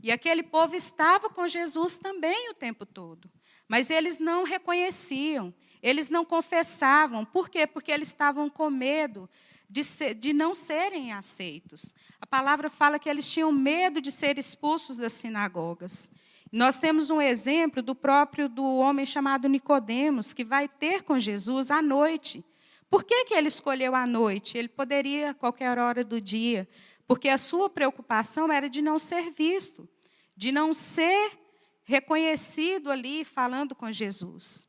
E 0.02 0.12
aquele 0.12 0.42
povo 0.42 0.76
estava 0.76 1.30
com 1.30 1.48
Jesus 1.48 1.96
também 1.96 2.50
o 2.50 2.54
tempo 2.54 2.84
todo. 2.84 3.30
Mas 3.66 3.90
eles 3.90 4.18
não 4.18 4.44
reconheciam, 4.44 5.52
eles 5.82 6.08
não 6.08 6.24
confessavam. 6.24 7.24
Por 7.24 7.48
quê? 7.48 7.66
Porque 7.66 7.90
eles 7.90 8.08
estavam 8.08 8.48
com 8.48 8.70
medo 8.70 9.28
de, 9.68 9.84
ser, 9.84 10.14
de 10.14 10.32
não 10.32 10.54
serem 10.54 11.12
aceitos. 11.12 11.94
A 12.20 12.26
palavra 12.26 12.70
fala 12.70 12.98
que 12.98 13.08
eles 13.08 13.30
tinham 13.30 13.52
medo 13.52 14.00
de 14.00 14.12
ser 14.12 14.38
expulsos 14.38 14.96
das 14.98 15.12
sinagogas. 15.12 16.10
Nós 16.52 16.78
temos 16.78 17.10
um 17.10 17.20
exemplo 17.20 17.82
do 17.82 17.94
próprio 17.94 18.48
do 18.48 18.64
homem 18.64 19.04
chamado 19.04 19.48
Nicodemos, 19.48 20.32
que 20.32 20.44
vai 20.44 20.68
ter 20.68 21.02
com 21.02 21.18
Jesus 21.18 21.70
à 21.70 21.82
noite. 21.82 22.44
Por 22.88 23.04
que, 23.04 23.24
que 23.24 23.34
ele 23.34 23.48
escolheu 23.48 23.94
a 23.94 24.06
noite? 24.06 24.56
Ele 24.56 24.68
poderia 24.68 25.34
qualquer 25.34 25.76
hora 25.78 26.04
do 26.04 26.20
dia, 26.20 26.68
porque 27.06 27.28
a 27.28 27.36
sua 27.36 27.68
preocupação 27.68 28.52
era 28.52 28.70
de 28.70 28.80
não 28.80 28.98
ser 28.98 29.30
visto 29.32 29.88
de 30.36 30.52
não 30.52 30.74
ser 30.74 31.38
reconhecido 31.82 32.90
ali 32.90 33.24
falando 33.24 33.74
com 33.74 33.90
Jesus. 33.90 34.65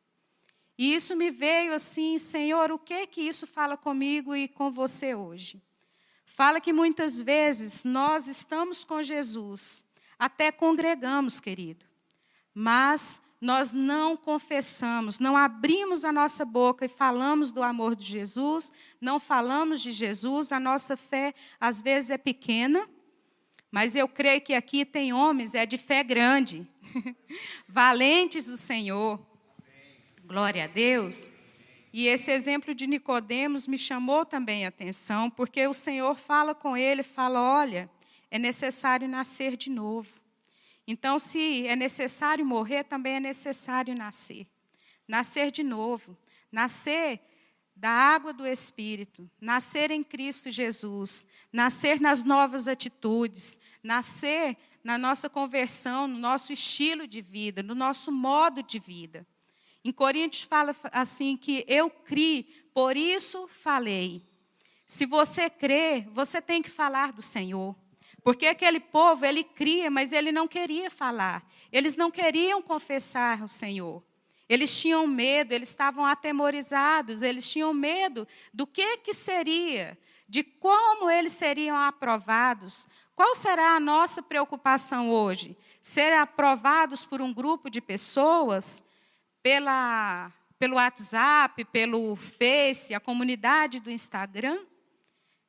E 0.77 0.93
isso 0.93 1.15
me 1.15 1.31
veio 1.31 1.73
assim, 1.73 2.17
Senhor, 2.17 2.71
o 2.71 2.77
que 2.77 3.07
que 3.07 3.21
isso 3.21 3.47
fala 3.47 3.75
comigo 3.75 4.35
e 4.35 4.47
com 4.47 4.69
você 4.69 5.15
hoje? 5.15 5.61
Fala 6.23 6.61
que 6.61 6.71
muitas 6.71 7.19
vezes 7.19 7.83
nós 7.83 8.27
estamos 8.27 8.83
com 8.83 9.01
Jesus, 9.01 9.83
até 10.19 10.51
congregamos, 10.51 11.39
querido, 11.39 11.85
mas 12.53 13.19
nós 13.41 13.73
não 13.73 14.15
confessamos, 14.15 15.19
não 15.19 15.35
abrimos 15.35 16.05
a 16.05 16.11
nossa 16.11 16.45
boca 16.45 16.85
e 16.85 16.89
falamos 16.89 17.51
do 17.51 17.63
amor 17.63 17.95
de 17.95 18.05
Jesus, 18.05 18.71
não 19.01 19.19
falamos 19.19 19.81
de 19.81 19.91
Jesus, 19.91 20.51
a 20.51 20.59
nossa 20.59 20.95
fé 20.95 21.33
às 21.59 21.81
vezes 21.81 22.11
é 22.11 22.17
pequena, 22.17 22.87
mas 23.71 23.95
eu 23.95 24.07
creio 24.07 24.41
que 24.41 24.53
aqui 24.53 24.85
tem 24.85 25.13
homens 25.13 25.55
é 25.55 25.65
de 25.65 25.77
fé 25.77 26.03
grande, 26.03 26.67
valentes 27.67 28.45
do 28.45 28.57
Senhor. 28.57 29.19
Glória 30.27 30.65
a 30.65 30.67
Deus. 30.67 31.29
E 31.93 32.05
esse 32.07 32.29
exemplo 32.31 32.75
de 32.75 32.85
Nicodemos 32.85 33.65
me 33.65 33.77
chamou 33.77 34.25
também 34.25 34.65
a 34.65 34.67
atenção, 34.67 35.29
porque 35.29 35.65
o 35.65 35.71
Senhor 35.71 36.15
fala 36.17 36.53
com 36.53 36.75
ele, 36.75 37.01
fala: 37.01 37.41
"Olha, 37.41 37.89
é 38.29 38.37
necessário 38.37 39.07
nascer 39.07 39.55
de 39.55 39.69
novo". 39.69 40.19
Então, 40.85 41.17
se 41.17 41.65
é 41.65 41.77
necessário 41.77 42.45
morrer, 42.45 42.83
também 42.83 43.15
é 43.15 43.19
necessário 43.21 43.95
nascer. 43.95 44.45
Nascer 45.07 45.49
de 45.49 45.63
novo, 45.63 46.17
nascer 46.51 47.21
da 47.73 47.89
água 47.89 48.33
do 48.33 48.45
Espírito, 48.45 49.31
nascer 49.39 49.91
em 49.91 50.03
Cristo 50.03 50.51
Jesus, 50.51 51.25
nascer 51.53 52.01
nas 52.01 52.25
novas 52.25 52.67
atitudes, 52.67 53.61
nascer 53.81 54.57
na 54.83 54.97
nossa 54.97 55.29
conversão, 55.29 56.05
no 56.05 56.19
nosso 56.19 56.51
estilo 56.51 57.07
de 57.07 57.21
vida, 57.21 57.63
no 57.63 57.73
nosso 57.73 58.11
modo 58.11 58.61
de 58.61 58.77
vida. 58.77 59.25
Em 59.87 59.91
Coríntios 59.93 60.43
fala 60.43 60.75
assim 60.91 61.37
que 61.37 61.63
eu 61.65 61.89
criei, 61.89 62.43
por 62.73 62.97
isso 62.97 63.47
falei. 63.47 64.21
Se 64.85 65.05
você 65.05 65.49
crê, 65.49 66.05
você 66.11 66.41
tem 66.41 66.61
que 66.61 66.69
falar 66.69 67.13
do 67.13 67.21
Senhor. 67.21 67.73
Porque 68.21 68.47
aquele 68.47 68.81
povo, 68.81 69.25
ele 69.25 69.45
cria, 69.45 69.89
mas 69.89 70.11
ele 70.11 70.29
não 70.29 70.45
queria 70.45 70.89
falar. 70.89 71.41
Eles 71.71 71.95
não 71.95 72.11
queriam 72.11 72.61
confessar 72.61 73.41
o 73.41 73.47
Senhor. 73.47 74.03
Eles 74.49 74.77
tinham 74.77 75.07
medo, 75.07 75.53
eles 75.53 75.69
estavam 75.69 76.05
atemorizados, 76.05 77.21
eles 77.21 77.49
tinham 77.49 77.73
medo 77.73 78.27
do 78.53 78.67
que, 78.67 78.97
que 78.97 79.13
seria, 79.13 79.97
de 80.27 80.43
como 80.43 81.09
eles 81.09 81.31
seriam 81.31 81.77
aprovados. 81.77 82.89
Qual 83.15 83.33
será 83.33 83.77
a 83.77 83.79
nossa 83.79 84.21
preocupação 84.21 85.09
hoje? 85.09 85.57
Ser 85.81 86.11
aprovados 86.11 87.05
por 87.05 87.21
um 87.21 87.33
grupo 87.33 87.69
de 87.69 87.79
pessoas, 87.79 88.83
pela, 89.47 90.29
pelo 90.59 90.75
WhatsApp, 90.75 91.63
pelo 91.71 92.17
Face, 92.17 92.93
a 92.93 92.99
comunidade 92.99 93.79
do 93.79 93.89
Instagram? 93.89 94.59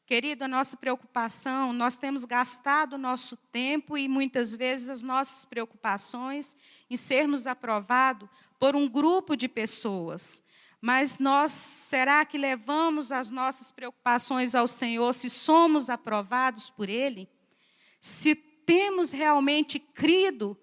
Querido, 0.07 0.45
a 0.45 0.49
nossa 0.49 0.76
preocupação, 0.76 1.73
nós 1.73 1.97
temos 1.97 2.25
gastado 2.25 2.93
o 2.93 2.99
nosso 2.99 3.37
tempo 3.50 3.99
e 3.99 4.07
muitas 4.07 4.55
vezes 4.55 4.88
as 4.88 5.02
nossas 5.02 5.45
preocupações 5.45 6.57
em 6.88 6.97
sermos 6.97 7.49
aprovados 7.49 8.28
por 8.57 8.76
um 8.76 8.88
grupo 8.88 9.35
de 9.35 9.49
pessoas. 9.49 10.45
Mas 10.81 11.19
nós, 11.19 11.50
será 11.50 12.25
que 12.25 12.38
levamos 12.38 13.11
as 13.11 13.33
nossas 13.33 13.73
preocupações 13.73 14.55
ao 14.55 14.69
Senhor 14.69 15.12
se 15.12 15.28
somos 15.28 15.90
aprovados 15.90 16.71
por 16.71 16.88
Ele? 16.88 17.28
Se 18.00 18.37
temos 18.37 19.11
realmente 19.11 19.81
crido 19.81 20.57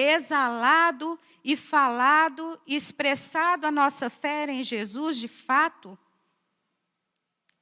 exalado 0.00 1.18
e 1.44 1.56
falado 1.56 2.60
e 2.66 2.74
expressado 2.74 3.66
a 3.66 3.70
nossa 3.70 4.08
fé 4.08 4.50
em 4.50 4.62
Jesus 4.62 5.18
de 5.18 5.28
fato? 5.28 5.98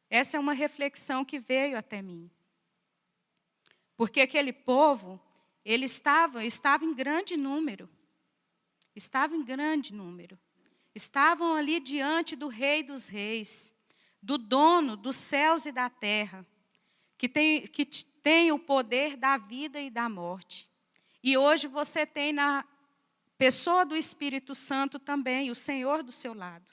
Essa 0.08 0.36
é 0.36 0.40
uma 0.40 0.52
reflexão 0.52 1.24
que 1.24 1.38
veio 1.38 1.76
até 1.76 2.00
mim. 2.00 2.30
Porque 3.96 4.20
aquele 4.20 4.52
povo, 4.52 5.20
ele 5.64 5.84
estava, 5.84 6.44
estava 6.44 6.84
em 6.84 6.94
grande 6.94 7.36
número. 7.36 7.88
Estava 8.94 9.34
em 9.34 9.44
grande 9.44 9.92
número. 9.92 10.38
Estavam 10.94 11.54
ali 11.54 11.80
diante 11.80 12.36
do 12.36 12.48
Rei 12.48 12.82
dos 12.82 13.08
Reis, 13.08 13.74
do 14.22 14.38
dono 14.38 14.96
dos 14.96 15.16
céus 15.16 15.66
e 15.66 15.72
da 15.72 15.90
terra, 15.90 16.46
que 17.18 17.28
tem, 17.28 17.66
que 17.66 17.84
tem 17.84 18.52
o 18.52 18.58
poder 18.58 19.16
da 19.16 19.36
vida 19.36 19.80
e 19.80 19.90
da 19.90 20.08
morte. 20.08 20.69
E 21.22 21.36
hoje 21.36 21.66
você 21.66 22.06
tem 22.06 22.32
na 22.32 22.64
pessoa 23.36 23.84
do 23.84 23.96
Espírito 23.96 24.54
Santo 24.54 24.98
também, 24.98 25.50
o 25.50 25.54
Senhor 25.54 26.02
do 26.02 26.12
seu 26.12 26.34
lado. 26.34 26.70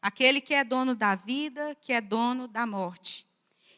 Aquele 0.00 0.40
que 0.40 0.54
é 0.54 0.62
dono 0.62 0.94
da 0.94 1.14
vida, 1.14 1.74
que 1.80 1.92
é 1.92 2.00
dono 2.00 2.46
da 2.46 2.66
morte. 2.66 3.26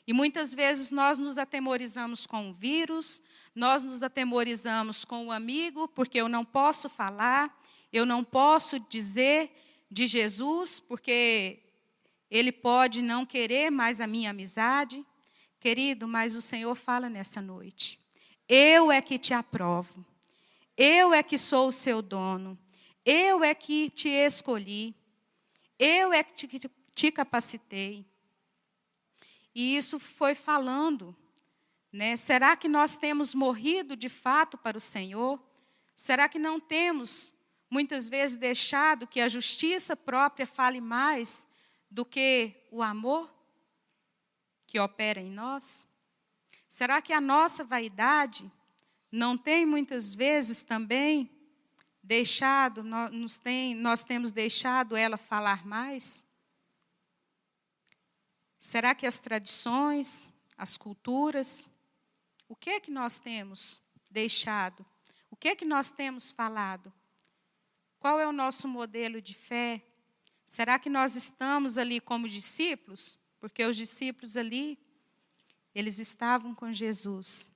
E 0.07 0.13
muitas 0.13 0.55
vezes 0.55 0.91
nós 0.91 1.19
nos 1.19 1.37
atemorizamos 1.37 2.27
com 2.27 2.49
o 2.49 2.53
vírus, 2.53 3.21
nós 3.55 3.85
nos 3.85 4.03
atemorizamos 4.03 5.05
com 5.05 5.27
o 5.27 5.31
amigo, 5.31 5.87
porque 5.89 6.19
eu 6.19 6.29
não 6.29 6.45
posso 6.45 6.89
falar, 6.89 7.55
eu 7.93 8.07
não 8.07 8.25
posso 8.25 8.81
dizer 8.81 9.51
de 9.91 10.07
Jesus, 10.07 10.81
porque 10.81 11.63
ele 12.31 12.53
pode 12.53 13.03
não 13.03 13.27
querer 13.27 13.71
mais 13.71 14.01
a 14.01 14.07
minha 14.07 14.31
amizade. 14.31 15.05
Querido, 15.61 16.07
mas 16.07 16.37
o 16.37 16.43
Senhor 16.43 16.75
fala 16.75 17.09
nessa 17.09 17.41
noite. 17.41 18.01
Eu 18.49 18.91
é 18.91 19.03
que 19.03 19.19
te 19.19 19.35
aprovo. 19.35 20.07
Eu 20.79 21.13
é 21.13 21.25
que 21.25 21.37
sou 21.37 21.67
o 21.67 21.73
seu 21.73 22.01
dono. 22.01 22.57
Eu 23.05 23.43
é 23.43 23.53
que 23.53 23.91
te 23.91 24.09
escolhi. 24.09 24.95
Eu 25.77 26.13
é 26.13 26.23
que 26.23 26.47
te, 26.47 26.71
te 26.95 27.11
capacitei. 27.11 28.07
E 29.53 29.77
isso 29.77 29.99
foi 29.99 30.37
falando. 30.37 31.17
Né? 31.93 32.15
Será 32.15 32.57
que 32.57 32.69
nós 32.69 32.97
temos 32.97 33.35
morrido 33.35 33.97
de 33.97 34.09
fato 34.09 34.57
para 34.57 34.79
o 34.79 34.81
Senhor? 34.81 35.43
Será 35.97 36.29
que 36.29 36.39
não 36.39 36.61
temos, 36.61 37.35
muitas 37.69 38.09
vezes, 38.09 38.37
deixado 38.37 39.05
que 39.05 39.21
a 39.21 39.27
justiça 39.27 39.97
própria 39.97 40.47
fale 40.47 40.81
mais 40.81 41.45
do 41.91 42.05
que 42.05 42.55
o 42.71 42.85
amor 42.85 43.29
que 44.65 44.79
opera 44.79 45.21
em 45.21 45.31
nós? 45.31 45.89
Será 46.69 47.03
que 47.03 47.13
a 47.13 47.21
nossa 47.21 47.65
vaidade 47.65 48.49
não 49.11 49.37
tem 49.37 49.65
muitas 49.65 50.15
vezes 50.15 50.63
também 50.63 51.31
deixado, 52.03 52.83
nós, 52.83 53.39
tem, 53.39 53.75
nós 53.75 54.05
temos 54.05 54.33
deixado 54.33 54.97
ela 54.97 55.17
falar 55.17 55.67
mais? 55.67 56.27
Será 58.59 58.95
que 58.95 59.07
as 59.07 59.19
tradições, 59.19 60.33
as 60.57 60.77
culturas, 60.77 61.71
o 62.49 62.57
que 62.57 62.71
é 62.71 62.81
que 62.81 62.91
nós 62.91 63.19
temos 63.19 63.83
deixado? 64.11 64.85
O 65.31 65.37
que 65.37 65.49
é 65.49 65.57
que 65.57 65.65
nós 65.65 65.91
temos 65.91 66.33
falado? 66.33 66.93
Qual 67.99 68.19
é 68.19 68.27
o 68.27 68.33
nosso 68.33 68.67
modelo 68.67 69.21
de 69.21 69.35
fé? 69.35 69.83
Será 70.47 70.79
que 70.79 70.89
nós 70.89 71.15
estamos 71.15 71.77
ali 71.77 72.01
como 72.01 72.29
discípulos? 72.29 73.19
Porque 73.39 73.65
os 73.65 73.77
discípulos 73.77 74.37
ali, 74.37 74.79
eles 75.75 75.99
estavam 75.99 76.55
com 76.55 76.73
Jesus. 76.73 77.51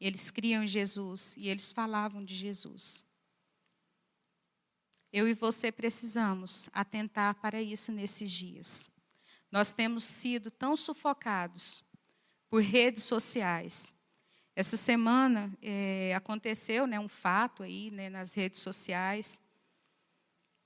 Eles 0.00 0.30
criam 0.30 0.62
em 0.62 0.66
Jesus 0.66 1.36
e 1.36 1.48
eles 1.48 1.72
falavam 1.72 2.24
de 2.24 2.36
Jesus. 2.36 3.04
Eu 5.12 5.28
e 5.28 5.32
você 5.32 5.70
precisamos 5.70 6.68
atentar 6.72 7.34
para 7.36 7.62
isso 7.62 7.92
nesses 7.92 8.30
dias. 8.30 8.90
Nós 9.50 9.72
temos 9.72 10.02
sido 10.02 10.50
tão 10.50 10.76
sufocados 10.76 11.84
por 12.50 12.60
redes 12.60 13.04
sociais. 13.04 13.94
Essa 14.56 14.76
semana 14.76 15.56
é, 15.62 16.14
aconteceu 16.14 16.86
né, 16.86 16.98
um 16.98 17.08
fato 17.08 17.62
aí 17.62 17.90
né, 17.90 18.08
nas 18.08 18.34
redes 18.34 18.60
sociais 18.60 19.40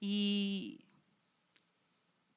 e 0.01 0.81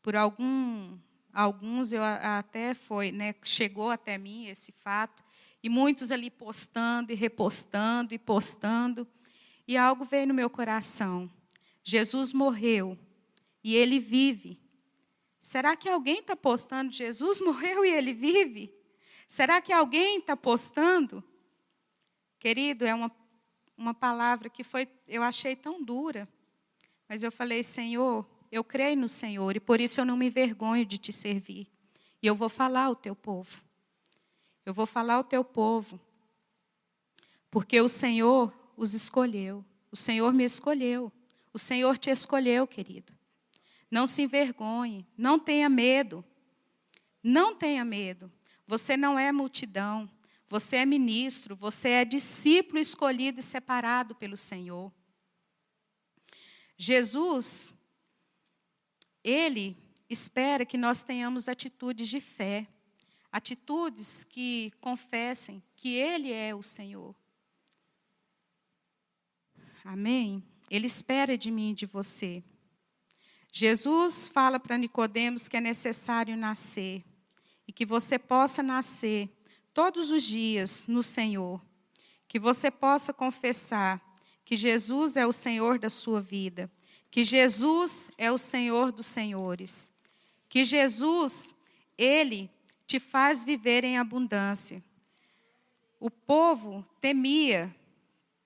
por 0.01 0.15
algum, 0.15 0.97
alguns 1.31 1.93
eu 1.93 2.03
até 2.03 2.73
foi, 2.73 3.11
né, 3.11 3.35
chegou 3.43 3.89
até 3.89 4.17
mim 4.17 4.47
esse 4.47 4.71
fato 4.71 5.23
e 5.63 5.69
muitos 5.69 6.11
ali 6.11 6.29
postando 6.29 7.11
e 7.11 7.15
repostando 7.15 8.13
e 8.13 8.19
postando. 8.19 9.07
E 9.67 9.77
algo 9.77 10.03
veio 10.03 10.27
no 10.27 10.33
meu 10.33 10.49
coração. 10.49 11.31
Jesus 11.83 12.33
morreu 12.33 12.97
e 13.63 13.75
ele 13.75 13.99
vive. 13.99 14.59
Será 15.39 15.75
que 15.75 15.89
alguém 15.89 16.19
está 16.19 16.35
postando 16.35 16.91
Jesus 16.91 17.39
morreu 17.39 17.83
e 17.85 17.89
ele 17.89 18.13
vive? 18.13 18.73
Será 19.27 19.61
que 19.61 19.71
alguém 19.71 20.19
está 20.19 20.35
postando? 20.35 21.23
Querido, 22.39 22.85
é 22.85 22.93
uma, 22.93 23.11
uma 23.77 23.93
palavra 23.93 24.49
que 24.49 24.63
foi, 24.63 24.87
eu 25.07 25.23
achei 25.23 25.55
tão 25.55 25.83
dura. 25.83 26.27
Mas 27.07 27.23
eu 27.23 27.31
falei, 27.31 27.63
Senhor, 27.63 28.27
eu 28.51 28.63
creio 28.63 28.97
no 28.97 29.09
Senhor 29.09 29.55
e 29.55 29.59
por 29.59 29.79
isso 29.79 30.01
eu 30.01 30.05
não 30.05 30.17
me 30.17 30.27
envergonho 30.27 30.85
de 30.85 30.97
te 30.97 31.13
servir. 31.13 31.67
E 32.21 32.27
eu 32.27 32.35
vou 32.35 32.49
falar 32.49 32.85
ao 32.85 32.95
teu 32.95 33.15
povo. 33.15 33.63
Eu 34.65 34.73
vou 34.73 34.85
falar 34.85 35.15
ao 35.15 35.23
teu 35.23 35.43
povo, 35.43 35.99
porque 37.49 37.81
o 37.81 37.87
Senhor 37.87 38.53
os 38.77 38.93
escolheu. 38.93 39.65
O 39.91 39.95
Senhor 39.95 40.33
me 40.33 40.43
escolheu. 40.43 41.11
O 41.53 41.59
Senhor 41.59 41.97
te 41.97 42.09
escolheu, 42.09 42.65
querido. 42.65 43.13
Não 43.89 44.07
se 44.07 44.21
envergonhe, 44.21 45.05
não 45.17 45.37
tenha 45.37 45.67
medo. 45.67 46.23
Não 47.21 47.55
tenha 47.55 47.83
medo. 47.83 48.31
Você 48.65 48.95
não 48.95 49.19
é 49.19 49.31
multidão. 49.31 50.09
Você 50.47 50.75
é 50.77 50.85
ministro, 50.85 51.55
você 51.55 51.89
é 51.89 52.05
discípulo 52.05 52.77
escolhido 52.77 53.39
e 53.39 53.43
separado 53.43 54.13
pelo 54.13 54.35
Senhor. 54.35 54.91
Jesus, 56.75 57.73
ele 59.23 59.77
espera 60.09 60.65
que 60.65 60.77
nós 60.77 61.03
tenhamos 61.03 61.47
atitudes 61.47 62.09
de 62.09 62.19
fé 62.19 62.67
atitudes 63.31 64.23
que 64.23 64.71
confessem 64.81 65.63
que 65.75 65.95
Ele 65.95 66.31
é 66.31 66.53
o 66.53 66.61
Senhor. 66.61 67.15
Amém? 69.83 70.43
Ele 70.69 70.87
espera 70.87 71.37
de 71.37 71.49
mim 71.49 71.71
e 71.71 71.75
de 71.75 71.85
você. 71.85 72.43
Jesus 73.51 74.29
fala 74.29 74.59
para 74.59 74.77
Nicodemos 74.77 75.47
que 75.47 75.57
é 75.57 75.61
necessário 75.61 76.37
nascer 76.37 77.03
e 77.67 77.71
que 77.71 77.85
você 77.85 78.17
possa 78.17 78.63
nascer 78.63 79.29
todos 79.73 80.11
os 80.11 80.23
dias 80.23 80.85
no 80.87 81.01
Senhor, 81.03 81.61
que 82.27 82.39
você 82.39 82.69
possa 82.69 83.13
confessar 83.13 84.01
que 84.45 84.55
Jesus 84.55 85.17
é 85.17 85.25
o 85.25 85.31
Senhor 85.31 85.79
da 85.79 85.89
sua 85.89 86.21
vida, 86.21 86.71
que 87.09 87.23
Jesus 87.23 88.09
é 88.17 88.31
o 88.31 88.37
Senhor 88.37 88.91
dos 88.91 89.05
senhores, 89.05 89.91
que 90.47 90.63
Jesus, 90.63 91.53
ele 91.97 92.49
te 92.91 92.99
faz 92.99 93.45
viver 93.45 93.85
em 93.85 93.97
abundância. 93.97 94.83
O 95.97 96.11
povo 96.11 96.85
temia, 96.99 97.73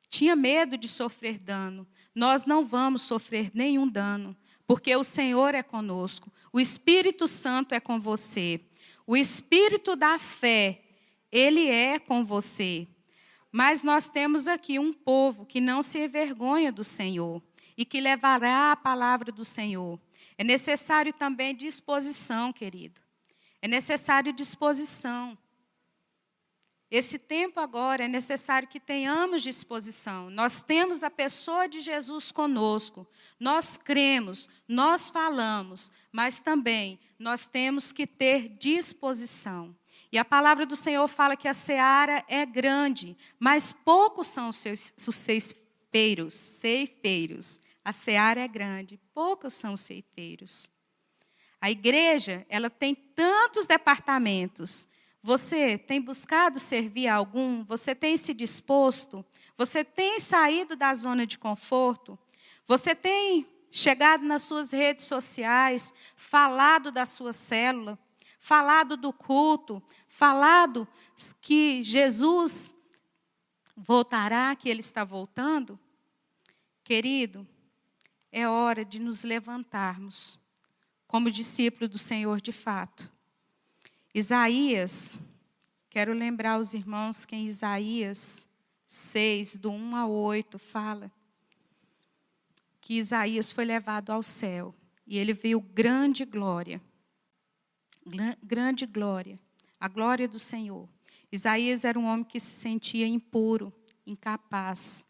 tinha 0.08 0.36
medo 0.36 0.78
de 0.78 0.88
sofrer 0.88 1.40
dano. 1.40 1.88
Nós 2.14 2.46
não 2.46 2.64
vamos 2.64 3.02
sofrer 3.02 3.50
nenhum 3.56 3.88
dano, 3.88 4.38
porque 4.68 4.96
o 4.96 5.04
Senhor 5.04 5.56
é 5.56 5.64
conosco, 5.64 6.32
o 6.54 6.60
Espírito 6.60 7.28
Santo 7.28 7.74
é 7.74 7.80
com 7.80 8.00
você, 8.00 8.62
o 9.08 9.18
Espírito 9.18 9.96
da 9.96 10.20
fé, 10.20 10.80
ele 11.32 11.68
é 11.68 11.98
com 11.98 12.24
você. 12.24 12.88
Mas 13.52 13.82
nós 13.82 14.08
temos 14.08 14.48
aqui 14.48 14.78
um 14.78 14.94
povo 14.94 15.44
que 15.44 15.60
não 15.60 15.82
se 15.82 15.98
envergonha 15.98 16.72
do 16.72 16.84
Senhor 16.84 17.42
e 17.76 17.84
que 17.84 18.00
levará 18.00 18.74
a 18.74 18.76
palavra 18.76 19.32
do 19.32 19.44
Senhor. 19.44 20.00
É 20.38 20.44
necessário 20.44 21.12
também 21.14 21.56
disposição, 21.56 22.54
querido. 22.54 23.05
É 23.66 23.68
necessário 23.68 24.32
disposição. 24.32 25.36
Esse 26.92 27.18
tempo 27.18 27.60
agora 27.60 28.06
é 28.06 28.08
necessário 28.08 28.68
que 28.68 28.80
tenhamos 28.80 29.42
disposição. 29.42 30.30
Nós 30.30 30.62
temos 30.62 31.04
a 31.04 31.10
pessoa 31.10 31.68
de 31.68 31.82
Jesus 31.82 32.32
conosco. 32.32 33.08
Nós 33.40 33.76
cremos, 33.76 34.48
nós 34.68 35.10
falamos, 35.10 35.92
mas 36.12 36.40
também 36.40 37.00
nós 37.18 37.48
temos 37.48 37.92
que 37.92 38.06
ter 38.06 38.50
disposição. 38.50 39.76
E 40.12 40.20
a 40.20 40.24
palavra 40.24 40.64
do 40.64 40.76
Senhor 40.76 41.08
fala 41.08 41.36
que 41.36 41.48
a 41.48 41.54
seara 41.56 42.24
é 42.28 42.46
grande, 42.46 43.18
mas 43.40 43.74
poucos 43.74 44.28
são 44.28 44.50
os 44.50 44.58
seus 44.58 44.94
os 44.96 45.16
ceifeiros, 45.16 46.36
ceifeiros. 46.36 47.60
A 47.84 47.92
seara 47.92 48.42
é 48.42 48.48
grande, 48.48 49.00
poucos 49.12 49.56
são 49.56 49.74
os 49.74 49.82
ceifeiros. 49.82 50.70
A 51.66 51.72
igreja, 51.72 52.46
ela 52.48 52.70
tem 52.70 52.94
tantos 52.94 53.66
departamentos. 53.66 54.88
Você 55.20 55.80
tem 55.80 56.00
buscado 56.00 56.60
servir 56.60 57.08
a 57.08 57.16
algum? 57.16 57.64
Você 57.64 57.96
tem 57.96 58.16
se 58.18 58.36
disposto? 58.36 59.26
Você 59.58 59.84
tem 59.84 60.20
saído 60.20 60.76
da 60.76 60.94
zona 60.94 61.26
de 61.26 61.40
conforto? 61.40 62.20
Você 62.68 62.94
tem 62.94 63.48
chegado 63.72 64.24
nas 64.24 64.44
suas 64.44 64.74
redes 64.74 65.06
sociais, 65.06 65.92
falado 66.16 66.92
da 66.92 67.04
sua 67.04 67.34
célula, 67.34 67.98
falado 68.38 68.96
do 68.96 69.12
culto, 69.12 69.82
falado 70.08 70.88
que 71.42 71.82
Jesus 71.82 72.76
voltará, 73.76 74.56
que 74.56 74.70
ele 74.70 74.82
está 74.82 75.04
voltando, 75.04 75.80
querido, 76.84 77.48
é 78.32 78.48
hora 78.48 78.86
de 78.86 79.00
nos 79.00 79.24
levantarmos 79.24 80.45
como 81.16 81.32
discípulo 81.32 81.88
do 81.88 81.98
Senhor 81.98 82.42
de 82.42 82.52
fato. 82.52 83.10
Isaías, 84.14 85.18
quero 85.90 86.12
lembrar 86.12 86.60
os 86.60 86.74
irmãos 86.74 87.24
que 87.24 87.38
em 87.38 87.46
Isaías 87.46 88.50
6, 88.86 89.56
do 89.56 89.72
1 89.72 89.96
a 89.96 90.08
8, 90.08 90.60
fala 90.60 91.10
que 92.82 92.96
Isaías 92.96 93.50
foi 93.50 93.64
levado 93.64 94.10
ao 94.10 94.22
céu 94.22 94.76
e 95.08 95.18
ele 95.18 95.32
viu 95.32 95.62
grande 95.62 96.26
glória. 96.26 96.82
Grande 98.44 98.86
glória, 98.86 99.40
a 99.80 99.88
glória 99.88 100.28
do 100.28 100.38
Senhor. 100.38 100.86
Isaías 101.32 101.86
era 101.86 101.98
um 101.98 102.08
homem 102.08 102.26
que 102.26 102.42
se 102.42 102.60
sentia 102.60 103.08
impuro, 103.08 103.72
incapaz. 104.06 105.06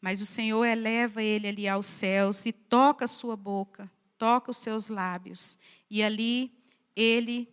Mas 0.00 0.20
o 0.20 0.26
Senhor 0.26 0.64
eleva 0.64 1.22
ele 1.22 1.46
ali 1.46 1.68
aos 1.68 1.86
céus 1.86 2.46
e 2.46 2.52
toca 2.52 3.04
a 3.04 3.08
sua 3.08 3.36
boca, 3.36 3.88
toca 4.20 4.50
os 4.50 4.58
seus 4.58 4.90
lábios. 4.90 5.56
E 5.88 6.02
ali 6.02 6.52
ele 6.94 7.48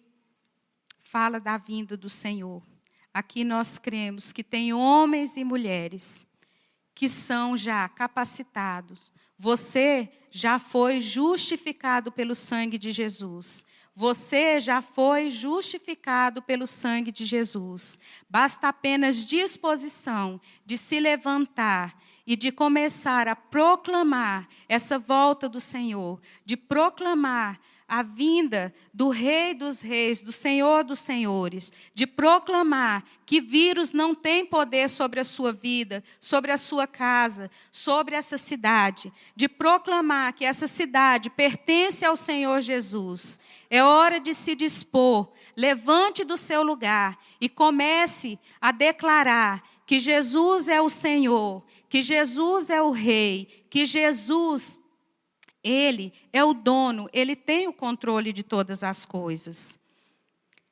fala 0.99 1.39
da 1.39 1.57
vinda 1.57 1.95
do 1.95 2.09
Senhor. 2.09 2.61
Aqui 3.13 3.45
nós 3.45 3.79
cremos 3.79 4.33
que 4.33 4.43
tem 4.43 4.73
homens 4.73 5.37
e 5.37 5.45
mulheres 5.45 6.27
que 6.93 7.07
são 7.07 7.55
já 7.55 7.87
capacitados. 7.87 9.13
Você 9.37 10.11
já 10.29 10.59
foi 10.59 10.99
justificado 10.99 12.11
pelo 12.11 12.35
sangue 12.35 12.77
de 12.77 12.91
Jesus. 12.91 13.65
Você 13.95 14.59
já 14.59 14.81
foi 14.81 15.31
justificado 15.31 16.41
pelo 16.41 16.67
sangue 16.67 17.11
de 17.13 17.23
Jesus. 17.23 17.97
Basta 18.29 18.67
apenas 18.67 19.25
disposição 19.25 20.41
de 20.65 20.77
se 20.77 20.99
levantar 20.99 21.97
e 22.27 22.35
de 22.35 22.51
começar 22.51 23.25
a 23.29 23.35
proclamar 23.37 24.49
essa 24.67 24.99
volta 24.99 25.47
do 25.47 25.61
Senhor, 25.61 26.19
de 26.43 26.57
proclamar 26.57 27.57
a 27.87 28.03
vinda 28.03 28.73
do 28.93 29.07
Rei 29.07 29.53
dos 29.53 29.81
Reis, 29.81 30.19
do 30.19 30.31
Senhor 30.31 30.83
dos 30.83 30.99
Senhores, 30.99 31.71
de 31.93 32.05
proclamar 32.05 33.05
que 33.25 33.39
vírus 33.39 33.93
não 33.93 34.13
tem 34.13 34.45
poder 34.45 34.89
sobre 34.89 35.21
a 35.21 35.23
sua 35.23 35.53
vida, 35.53 36.03
sobre 36.19 36.51
a 36.51 36.57
sua 36.57 36.85
casa, 36.85 37.49
sobre 37.71 38.13
essa 38.13 38.35
cidade, 38.35 39.11
de 39.33 39.47
proclamar 39.47 40.33
que 40.33 40.43
essa 40.43 40.67
cidade 40.67 41.29
pertence 41.29 42.03
ao 42.03 42.17
Senhor 42.17 42.59
Jesus. 42.59 43.39
É 43.69 43.81
hora 43.81 44.19
de 44.19 44.33
se 44.33 44.53
dispor, 44.53 45.31
levante 45.55 46.25
do 46.25 46.35
seu 46.35 46.63
lugar 46.63 47.17
e 47.39 47.47
comece 47.47 48.37
a 48.59 48.73
declarar 48.73 49.63
que 49.85 50.01
Jesus 50.01 50.67
é 50.67 50.81
o 50.81 50.89
Senhor, 50.89 51.63
que 51.89 52.01
Jesus 52.01 52.69
é 52.69 52.81
o 52.81 52.91
Rei, 52.91 53.65
que 53.69 53.85
Jesus 53.85 54.81
ele 55.63 56.13
é 56.31 56.43
o 56.43 56.53
dono, 56.53 57.09
ele 57.11 57.35
tem 57.35 57.67
o 57.67 57.73
controle 57.73 58.31
de 58.31 58.43
todas 58.43 58.83
as 58.83 59.05
coisas. 59.05 59.77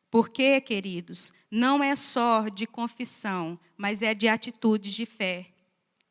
Porque, 0.10 0.62
queridos, 0.62 1.34
não 1.52 1.84
é 1.84 1.96
só 1.96 2.48
de 2.48 2.66
confissão, 2.66 3.60
mas 3.76 4.02
é 4.02 4.14
de 4.14 4.28
atitudes 4.28 4.94
de 4.94 5.06
fé. 5.06 5.48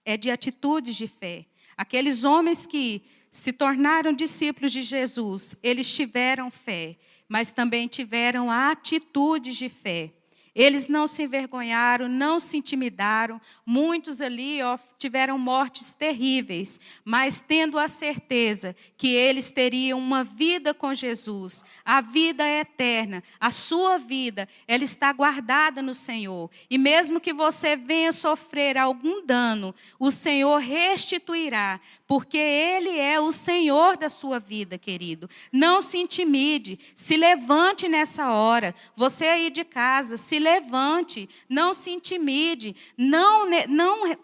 É 0.04 0.16
de 0.16 0.30
atitudes 0.30 0.96
de 0.96 1.08
fé. 1.08 1.46
Aqueles 1.76 2.24
homens 2.24 2.66
que 2.66 3.02
se 3.30 3.52
tornaram 3.52 4.12
discípulos 4.12 4.70
de 4.70 4.82
Jesus, 4.82 5.56
eles 5.62 5.92
tiveram 5.92 6.50
fé, 6.50 6.96
mas 7.26 7.50
também 7.50 7.88
tiveram 7.88 8.50
atitudes 8.50 9.56
de 9.56 9.68
fé. 9.68 10.12
Eles 10.54 10.86
não 10.86 11.06
se 11.06 11.24
envergonharam, 11.24 12.08
não 12.08 12.38
se 12.38 12.56
intimidaram. 12.56 13.40
Muitos 13.66 14.20
ali 14.20 14.62
ó, 14.62 14.78
tiveram 14.96 15.36
mortes 15.36 15.94
terríveis, 15.94 16.80
mas 17.04 17.40
tendo 17.40 17.76
a 17.76 17.88
certeza 17.88 18.76
que 18.96 19.08
eles 19.08 19.50
teriam 19.50 19.98
uma 19.98 20.22
vida 20.22 20.72
com 20.72 20.94
Jesus, 20.94 21.64
a 21.84 22.00
vida 22.00 22.46
é 22.46 22.60
eterna, 22.60 23.22
a 23.40 23.50
sua 23.50 23.98
vida, 23.98 24.48
ela 24.68 24.84
está 24.84 25.12
guardada 25.12 25.82
no 25.82 25.94
Senhor. 25.94 26.48
E 26.70 26.78
mesmo 26.78 27.20
que 27.20 27.32
você 27.32 27.74
venha 27.74 28.12
sofrer 28.12 28.78
algum 28.78 29.26
dano, 29.26 29.74
o 29.98 30.10
Senhor 30.10 30.58
restituirá, 30.58 31.80
porque 32.06 32.38
Ele 32.38 32.96
é 32.96 33.18
o 33.18 33.32
Senhor 33.32 33.96
da 33.96 34.08
sua 34.08 34.38
vida, 34.38 34.78
querido. 34.78 35.28
Não 35.50 35.80
se 35.80 35.98
intimide, 35.98 36.78
se 36.94 37.16
levante 37.16 37.88
nessa 37.88 38.30
hora. 38.30 38.72
Você 38.94 39.26
aí 39.26 39.50
de 39.50 39.64
casa, 39.64 40.16
se 40.16 40.43
levante, 40.44 41.28
não 41.48 41.72
se 41.72 41.90
intimide, 41.90 42.76
não, 42.96 43.48
não 43.68 44.14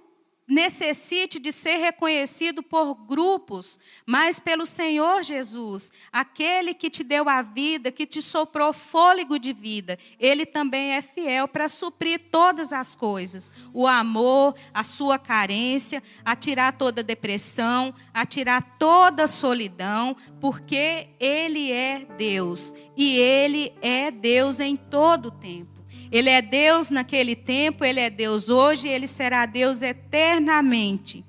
necessite 0.50 1.38
de 1.38 1.52
ser 1.52 1.76
reconhecido 1.76 2.62
por 2.62 2.94
grupos, 2.94 3.78
mas 4.04 4.40
pelo 4.40 4.66
Senhor 4.66 5.22
Jesus, 5.22 5.92
aquele 6.12 6.74
que 6.74 6.90
te 6.90 7.04
deu 7.04 7.28
a 7.28 7.40
vida, 7.40 7.92
que 7.92 8.04
te 8.04 8.20
soprou 8.20 8.72
fôlego 8.72 9.38
de 9.38 9.52
vida. 9.52 9.96
Ele 10.18 10.44
também 10.44 10.92
é 10.92 11.00
fiel 11.00 11.46
para 11.46 11.68
suprir 11.68 12.20
todas 12.30 12.72
as 12.72 12.96
coisas: 12.96 13.52
o 13.72 13.86
amor, 13.86 14.56
a 14.74 14.82
sua 14.82 15.18
carência, 15.18 16.02
a 16.24 16.34
tirar 16.34 16.76
toda 16.76 17.02
depressão, 17.02 17.94
a 18.12 18.26
tirar 18.26 18.76
toda 18.76 19.28
solidão, 19.28 20.16
porque 20.40 21.08
Ele 21.20 21.70
é 21.70 22.04
Deus 22.18 22.74
e 22.96 23.16
Ele 23.16 23.72
é 23.80 24.10
Deus 24.10 24.58
em 24.58 24.74
todo 24.74 25.26
o 25.26 25.30
tempo. 25.30 25.69
Ele 26.10 26.28
é 26.28 26.42
Deus 26.42 26.90
naquele 26.90 27.36
tempo, 27.36 27.84
ele 27.84 28.00
é 28.00 28.10
Deus 28.10 28.48
hoje 28.48 28.88
ele 28.88 29.06
será 29.06 29.46
Deus 29.46 29.82
eternamente. 29.82 31.24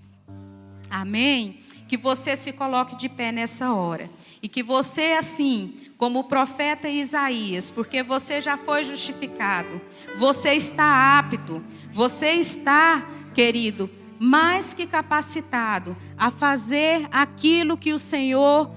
Amém? 0.89 1.59
Que 1.87 1.97
você 1.97 2.35
se 2.35 2.51
coloque 2.51 2.95
de 2.95 3.07
pé 3.07 3.31
nessa 3.31 3.73
hora. 3.73 4.09
E 4.41 4.47
que 4.47 4.63
você, 4.63 5.13
assim, 5.19 5.75
como 5.97 6.19
o 6.19 6.23
profeta 6.23 6.89
Isaías, 6.89 7.69
porque 7.69 8.01
você 8.01 8.41
já 8.41 8.57
foi 8.57 8.83
justificado, 8.83 9.79
você 10.15 10.53
está 10.53 11.19
apto, 11.19 11.63
você 11.93 12.31
está, 12.31 13.07
querido, 13.35 13.87
mais 14.17 14.73
que 14.73 14.87
capacitado 14.87 15.95
a 16.17 16.31
fazer 16.31 17.07
aquilo 17.11 17.77
que 17.77 17.93
o 17.93 17.99
Senhor 17.99 18.71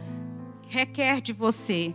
requer 0.68 1.22
de 1.22 1.32
você. 1.32 1.94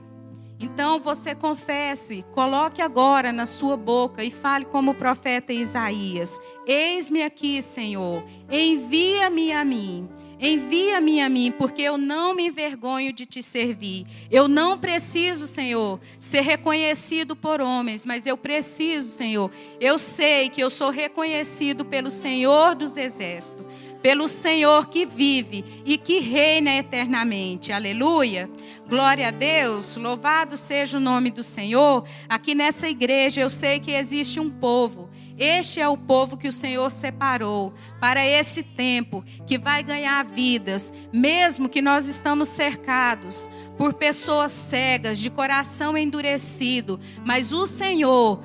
Então 0.60 1.00
você 1.00 1.34
confesse, 1.34 2.26
coloque 2.34 2.82
agora 2.82 3.32
na 3.32 3.46
sua 3.46 3.78
boca 3.78 4.24
e 4.24 4.30
fale 4.30 4.66
como 4.66 4.92
o 4.92 4.96
profeta 4.96 5.54
Isaías: 5.54 6.38
Eis-me 6.68 7.24
aqui, 7.24 7.62
Senhor, 7.62 8.24
envia-me 8.52 9.54
a 9.54 9.64
mim. 9.64 10.10
Envia-me 10.42 11.20
a 11.20 11.28
mim, 11.28 11.52
porque 11.52 11.82
eu 11.82 11.98
não 11.98 12.34
me 12.34 12.48
envergonho 12.48 13.12
de 13.12 13.26
te 13.26 13.44
servir. 13.44 14.08
Eu 14.32 14.48
não 14.48 14.80
preciso, 14.80 15.46
Senhor, 15.46 16.00
ser 16.18 16.40
reconhecido 16.42 17.36
por 17.36 17.60
homens, 17.60 18.06
mas 18.06 18.26
eu 18.26 18.38
preciso, 18.38 19.10
Senhor. 19.10 19.52
Eu 19.82 19.98
sei 19.98 20.48
que 20.48 20.62
eu 20.62 20.70
sou 20.70 20.92
reconhecido 20.92 21.84
pelo 21.84 22.10
Senhor 22.10 22.74
dos 22.74 22.96
Exércitos 22.96 23.66
pelo 24.02 24.28
Senhor 24.28 24.88
que 24.88 25.06
vive 25.06 25.64
e 25.86 25.98
que 25.98 26.20
reina 26.20 26.76
eternamente. 26.76 27.72
Aleluia. 27.72 28.50
Glória 28.90 29.28
a 29.28 29.32
Deus. 29.32 29.98
Louvado 29.98 30.58
seja 30.58 30.98
o 30.98 31.00
nome 31.00 31.30
do 31.30 31.44
Senhor. 31.44 32.06
Aqui 32.28 32.56
nessa 32.56 32.90
igreja 32.90 33.40
eu 33.40 33.48
sei 33.48 33.80
que 33.80 33.92
existe 33.92 34.40
um 34.40 34.50
povo. 34.50 35.12
Este 35.38 35.80
é 35.80 35.88
o 35.88 35.96
povo 35.96 36.36
que 36.36 36.48
o 36.48 36.52
Senhor 36.52 36.90
separou 36.90 37.72
para 38.02 38.26
esse 38.26 38.64
tempo 38.64 39.24
que 39.46 39.60
vai 39.60 39.84
ganhar 39.84 40.26
vidas, 40.26 40.92
mesmo 41.14 41.70
que 41.70 41.84
nós 41.84 42.08
estamos 42.08 42.48
cercados 42.48 43.48
por 43.78 43.94
pessoas 43.94 44.52
cegas, 44.52 45.20
de 45.20 45.30
coração 45.30 45.96
endurecido, 45.96 47.00
mas 47.24 47.54
o 47.54 47.68
Senhor, 47.68 48.44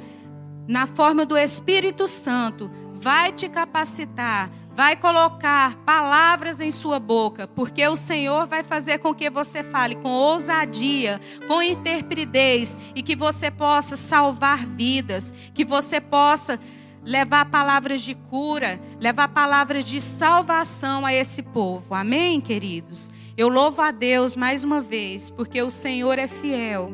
na 0.68 0.86
forma 0.86 1.24
do 1.24 1.38
Espírito 1.38 2.06
Santo, 2.06 2.70
vai 2.94 3.32
te 3.32 3.48
capacitar 3.48 4.50
vai 4.74 4.96
colocar 4.96 5.76
palavras 5.86 6.60
em 6.60 6.70
sua 6.70 6.98
boca, 6.98 7.46
porque 7.46 7.86
o 7.86 7.94
Senhor 7.94 8.46
vai 8.46 8.64
fazer 8.64 8.98
com 8.98 9.14
que 9.14 9.30
você 9.30 9.62
fale 9.62 9.94
com 9.94 10.10
ousadia, 10.10 11.20
com 11.46 11.62
interpridez 11.62 12.76
e 12.94 13.02
que 13.02 13.14
você 13.14 13.50
possa 13.50 13.94
salvar 13.96 14.66
vidas, 14.66 15.32
que 15.54 15.64
você 15.64 16.00
possa 16.00 16.58
levar 17.04 17.44
palavras 17.50 18.02
de 18.02 18.14
cura, 18.14 18.80
levar 18.98 19.28
palavras 19.28 19.84
de 19.84 20.00
salvação 20.00 21.06
a 21.06 21.14
esse 21.14 21.42
povo. 21.42 21.94
Amém, 21.94 22.40
queridos? 22.40 23.12
Eu 23.36 23.48
louvo 23.48 23.80
a 23.80 23.90
Deus 23.92 24.34
mais 24.36 24.64
uma 24.64 24.80
vez, 24.80 25.30
porque 25.30 25.60
o 25.62 25.70
Senhor 25.70 26.18
é 26.18 26.26
fiel. 26.26 26.92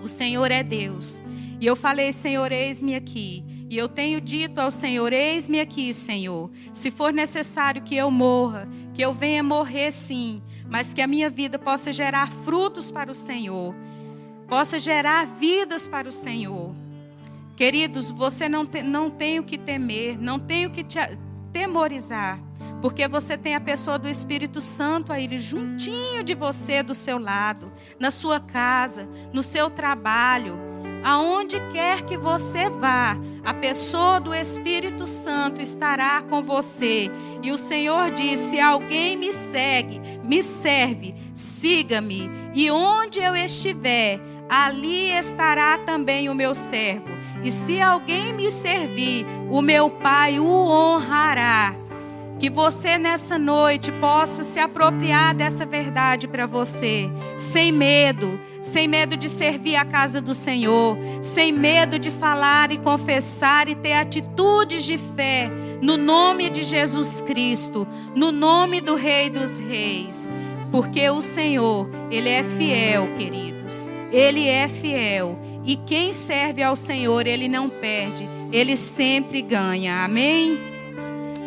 O 0.00 0.06
Senhor 0.06 0.50
é 0.50 0.62
Deus. 0.62 1.22
E 1.60 1.66
eu 1.66 1.74
falei, 1.74 2.12
Senhor, 2.12 2.52
eis-me 2.52 2.94
aqui. 2.94 3.53
E 3.74 3.76
eu 3.76 3.88
tenho 3.88 4.20
dito 4.20 4.60
ao 4.60 4.70
Senhor: 4.70 5.12
Eis-me 5.12 5.58
aqui, 5.58 5.92
Senhor. 5.92 6.48
Se 6.72 6.92
for 6.92 7.12
necessário 7.12 7.82
que 7.82 7.96
eu 7.96 8.08
morra, 8.08 8.68
que 8.92 9.02
eu 9.02 9.12
venha 9.12 9.42
morrer 9.42 9.90
sim, 9.90 10.40
mas 10.70 10.94
que 10.94 11.02
a 11.02 11.08
minha 11.08 11.28
vida 11.28 11.58
possa 11.58 11.90
gerar 11.90 12.30
frutos 12.30 12.92
para 12.92 13.10
o 13.10 13.14
Senhor. 13.14 13.74
possa 14.46 14.78
gerar 14.78 15.26
vidas 15.26 15.88
para 15.88 16.08
o 16.08 16.12
Senhor. 16.12 16.72
Queridos, 17.56 18.12
você 18.12 18.48
não, 18.48 18.64
te, 18.64 18.80
não 18.80 19.10
tem 19.10 19.40
o 19.40 19.42
que 19.42 19.58
temer, 19.58 20.16
não 20.20 20.38
tem 20.38 20.66
o 20.66 20.70
que 20.70 20.84
te 20.84 21.00
temorizar, 21.52 22.40
porque 22.80 23.08
você 23.08 23.36
tem 23.36 23.56
a 23.56 23.60
pessoa 23.60 23.98
do 23.98 24.08
Espírito 24.08 24.60
Santo 24.60 25.12
aí 25.12 25.36
juntinho 25.36 26.22
de 26.22 26.34
você, 26.34 26.80
do 26.80 26.94
seu 26.94 27.18
lado, 27.18 27.72
na 27.98 28.12
sua 28.12 28.38
casa, 28.38 29.08
no 29.32 29.42
seu 29.42 29.68
trabalho, 29.68 30.73
aonde 31.04 31.60
quer 31.70 32.02
que 32.02 32.16
você 32.16 32.70
vá, 32.70 33.16
a 33.44 33.52
pessoa 33.52 34.18
do 34.18 34.34
Espírito 34.34 35.06
Santo 35.06 35.60
estará 35.60 36.22
com 36.22 36.40
você. 36.40 37.10
E 37.42 37.52
o 37.52 37.56
Senhor 37.56 38.10
disse: 38.10 38.50
Se 38.50 38.60
alguém 38.60 39.16
me 39.16 39.32
segue, 39.32 40.00
me 40.24 40.42
serve, 40.42 41.14
siga-me, 41.34 42.30
e 42.54 42.70
onde 42.70 43.20
eu 43.20 43.36
estiver, 43.36 44.18
ali 44.48 45.12
estará 45.12 45.78
também 45.78 46.28
o 46.28 46.34
meu 46.34 46.54
servo. 46.54 47.10
E 47.42 47.50
se 47.50 47.80
alguém 47.80 48.32
me 48.32 48.50
servir, 48.50 49.26
o 49.50 49.60
meu 49.60 49.90
Pai 49.90 50.40
o 50.40 50.46
honrará. 50.46 51.83
Que 52.44 52.50
você 52.50 52.98
nessa 52.98 53.38
noite 53.38 53.90
possa 53.90 54.44
se 54.44 54.60
apropriar 54.60 55.34
dessa 55.34 55.64
verdade 55.64 56.28
para 56.28 56.44
você, 56.44 57.08
sem 57.38 57.72
medo, 57.72 58.38
sem 58.60 58.86
medo 58.86 59.16
de 59.16 59.30
servir 59.30 59.76
a 59.76 59.84
casa 59.86 60.20
do 60.20 60.34
Senhor, 60.34 60.94
sem 61.22 61.50
medo 61.50 61.98
de 61.98 62.10
falar 62.10 62.70
e 62.70 62.76
confessar 62.76 63.66
e 63.66 63.74
ter 63.74 63.94
atitudes 63.94 64.84
de 64.84 64.98
fé, 64.98 65.50
no 65.80 65.96
nome 65.96 66.50
de 66.50 66.62
Jesus 66.62 67.22
Cristo, 67.22 67.88
no 68.14 68.30
nome 68.30 68.78
do 68.82 68.94
Rei 68.94 69.30
dos 69.30 69.58
Reis. 69.58 70.30
Porque 70.70 71.08
o 71.08 71.22
Senhor, 71.22 71.88
Ele 72.10 72.28
é 72.28 72.42
fiel, 72.42 73.08
queridos, 73.16 73.88
Ele 74.12 74.46
é 74.48 74.68
fiel 74.68 75.38
e 75.64 75.76
quem 75.76 76.12
serve 76.12 76.62
ao 76.62 76.76
Senhor, 76.76 77.26
ele 77.26 77.48
não 77.48 77.70
perde, 77.70 78.28
ele 78.52 78.76
sempre 78.76 79.40
ganha. 79.40 80.04
Amém? 80.04 80.73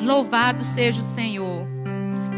Louvado 0.01 0.63
seja 0.63 1.01
o 1.01 1.03
Senhor. 1.03 1.67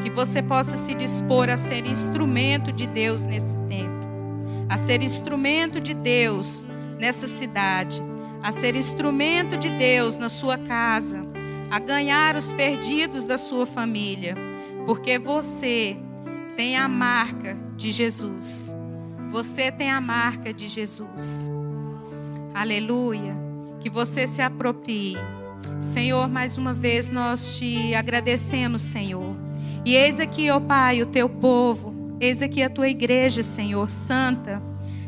Que 0.03 0.09
você 0.09 0.41
possa 0.41 0.77
se 0.77 0.93
dispor 0.93 1.49
a 1.49 1.57
ser 1.57 1.85
instrumento 1.85 2.71
de 2.71 2.87
Deus 2.87 3.23
nesse 3.23 3.57
tempo, 3.67 4.07
a 4.69 4.77
ser 4.77 5.01
instrumento 5.01 5.81
de 5.81 5.93
Deus 5.93 6.65
nessa 6.97 7.27
cidade, 7.27 8.01
a 8.41 8.51
ser 8.51 8.75
instrumento 8.75 9.57
de 9.57 9.69
Deus 9.69 10.17
na 10.17 10.29
sua 10.29 10.57
casa, 10.57 11.19
a 11.69 11.79
ganhar 11.79 12.35
os 12.35 12.51
perdidos 12.53 13.25
da 13.25 13.37
sua 13.37 13.65
família, 13.65 14.35
porque 14.85 15.19
você 15.19 15.97
tem 16.55 16.77
a 16.77 16.87
marca 16.87 17.57
de 17.75 17.91
Jesus. 17.91 18.73
Você 19.31 19.71
tem 19.71 19.91
a 19.91 20.01
marca 20.01 20.53
de 20.53 20.67
Jesus. 20.67 21.49
Aleluia. 22.53 23.37
Que 23.79 23.89
você 23.89 24.25
se 24.25 24.41
aproprie. 24.41 25.17
Senhor, 25.81 26.27
mais 26.27 26.57
uma 26.57 26.73
vez 26.73 27.09
nós 27.09 27.57
te 27.57 27.93
agradecemos, 27.95 28.81
Senhor. 28.81 29.35
E 29.85 29.95
eis 29.95 30.19
aqui, 30.19 30.49
ó 30.51 30.59
Pai, 30.59 31.01
o 31.01 31.05
teu 31.05 31.29
povo. 31.29 32.17
Eis 32.19 32.43
aqui 32.43 32.61
a 32.61 32.69
tua 32.69 32.89
igreja, 32.89 33.41
Senhor, 33.41 33.89
santa, 33.89 34.61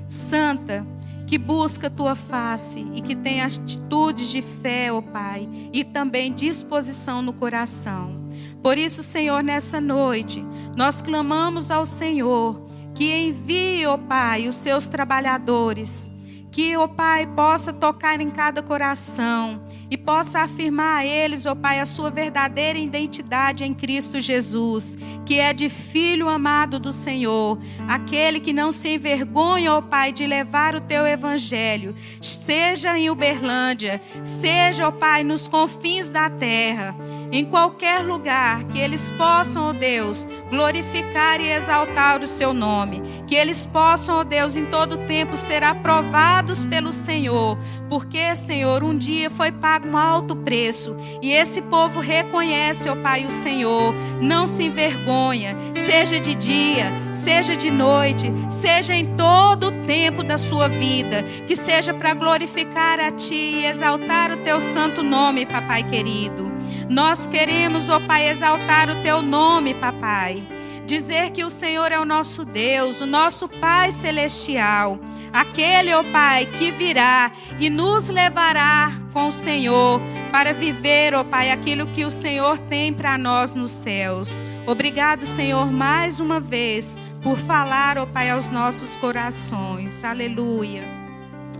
santa, 0.07 0.85
que 1.27 1.37
busca 1.37 1.87
a 1.87 1.89
tua 1.89 2.15
face 2.15 2.85
e 2.93 3.01
que 3.01 3.15
tem 3.15 3.41
atitudes 3.41 4.29
de 4.29 4.41
fé, 4.41 4.91
ó 4.91 5.01
Pai, 5.01 5.47
e 5.73 5.83
também 5.83 6.33
disposição 6.33 7.21
no 7.21 7.33
coração. 7.33 8.21
Por 8.63 8.77
isso, 8.77 9.03
Senhor, 9.03 9.43
nessa 9.43 9.81
noite, 9.81 10.43
nós 10.75 11.01
clamamos 11.01 11.69
ao 11.69 11.85
Senhor 11.85 12.65
que 12.93 13.13
envie, 13.13 13.85
ó 13.85 13.97
Pai, 13.97 14.47
os 14.47 14.55
seus 14.55 14.87
trabalhadores 14.87 16.11
que, 16.51 16.75
ó 16.75 16.85
Pai, 16.87 17.25
possa 17.25 17.71
tocar 17.71 18.19
em 18.19 18.29
cada 18.29 18.61
coração 18.61 19.61
e 19.89 19.97
possa 19.97 20.41
afirmar 20.41 20.99
a 20.99 21.05
eles, 21.05 21.45
ó 21.45 21.55
Pai, 21.55 21.79
a 21.79 21.85
sua 21.85 22.09
verdadeira 22.09 22.77
identidade 22.77 23.63
em 23.63 23.73
Cristo 23.73 24.19
Jesus, 24.19 24.97
que 25.25 25.39
é 25.39 25.53
de 25.53 25.69
filho 25.69 26.27
amado 26.27 26.77
do 26.77 26.91
Senhor, 26.91 27.57
aquele 27.87 28.39
que 28.39 28.51
não 28.51 28.71
se 28.71 28.89
envergonha, 28.89 29.73
ó 29.73 29.81
Pai, 29.81 30.11
de 30.11 30.25
levar 30.25 30.75
o 30.75 30.81
teu 30.81 31.07
evangelho, 31.07 31.95
seja 32.21 32.97
em 32.99 33.09
Uberlândia, 33.09 34.01
seja, 34.23 34.87
ó 34.87 34.91
Pai, 34.91 35.23
nos 35.23 35.47
confins 35.47 36.09
da 36.09 36.29
terra 36.29 36.93
em 37.31 37.45
qualquer 37.45 38.03
lugar, 38.03 38.63
que 38.65 38.77
eles 38.77 39.09
possam, 39.11 39.69
ó 39.69 39.73
Deus, 39.73 40.27
glorificar 40.49 41.39
e 41.39 41.49
exaltar 41.49 42.21
o 42.21 42.27
seu 42.27 42.53
nome, 42.53 43.01
que 43.25 43.35
eles 43.35 43.65
possam, 43.65 44.19
ó 44.19 44.23
Deus, 44.23 44.57
em 44.57 44.65
todo 44.65 44.97
tempo 45.07 45.37
ser 45.37 45.63
aprovados 45.63 46.65
pelo 46.65 46.91
Senhor, 46.91 47.57
porque, 47.87 48.35
Senhor, 48.35 48.83
um 48.83 48.97
dia 48.97 49.29
foi 49.29 49.51
pago 49.51 49.87
um 49.87 49.97
alto 49.97 50.35
preço. 50.35 50.95
E 51.21 51.31
esse 51.31 51.61
povo 51.61 51.99
reconhece, 51.99 52.89
ó 52.89 52.95
Pai, 52.95 53.25
o 53.25 53.31
Senhor, 53.31 53.93
não 54.21 54.45
se 54.45 54.63
envergonha, 54.63 55.55
seja 55.85 56.19
de 56.19 56.35
dia, 56.35 56.91
seja 57.13 57.55
de 57.55 57.71
noite, 57.71 58.31
seja 58.49 58.93
em 58.93 59.15
todo 59.15 59.67
o 59.67 59.85
tempo 59.85 60.23
da 60.23 60.37
sua 60.37 60.67
vida, 60.67 61.23
que 61.47 61.55
seja 61.55 61.93
para 61.93 62.13
glorificar 62.13 62.99
a 62.99 63.11
Ti 63.11 63.35
e 63.35 63.65
exaltar 63.65 64.31
o 64.31 64.37
Teu 64.37 64.59
santo 64.59 65.01
nome, 65.01 65.45
Papai 65.45 65.83
querido. 65.83 66.50
Nós 66.91 67.25
queremos, 67.25 67.89
ó 67.89 68.01
Pai, 68.01 68.27
exaltar 68.27 68.89
o 68.89 69.01
teu 69.01 69.21
nome, 69.21 69.73
papai. 69.73 70.43
Dizer 70.85 71.31
que 71.31 71.41
o 71.41 71.49
Senhor 71.49 71.89
é 71.89 71.97
o 71.97 72.03
nosso 72.03 72.43
Deus, 72.43 72.99
o 72.99 73.05
nosso 73.05 73.47
Pai 73.47 73.93
celestial, 73.93 74.99
aquele, 75.31 75.93
ó 75.93 76.03
Pai, 76.03 76.45
que 76.45 76.69
virá 76.69 77.31
e 77.57 77.69
nos 77.69 78.09
levará 78.09 78.91
com 79.13 79.27
o 79.29 79.31
Senhor 79.31 80.01
para 80.33 80.53
viver, 80.53 81.13
ó 81.13 81.23
Pai, 81.23 81.49
aquilo 81.49 81.87
que 81.87 82.03
o 82.03 82.11
Senhor 82.11 82.59
tem 82.59 82.91
para 82.91 83.17
nós 83.17 83.55
nos 83.55 83.71
céus. 83.71 84.29
Obrigado, 84.67 85.23
Senhor, 85.23 85.71
mais 85.71 86.19
uma 86.19 86.41
vez 86.41 86.97
por 87.23 87.37
falar, 87.37 87.97
ó 87.97 88.05
Pai, 88.05 88.29
aos 88.29 88.49
nossos 88.49 88.97
corações. 88.97 90.03
Aleluia. 90.03 90.83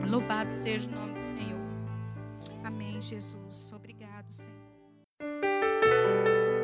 Louvado 0.06 0.52
seja 0.52 0.90
o 0.90 0.92
nome 0.94 1.14
do 1.14 1.22
Senhor. 1.22 1.62
Amém, 2.66 3.00
Jesus. 3.00 3.41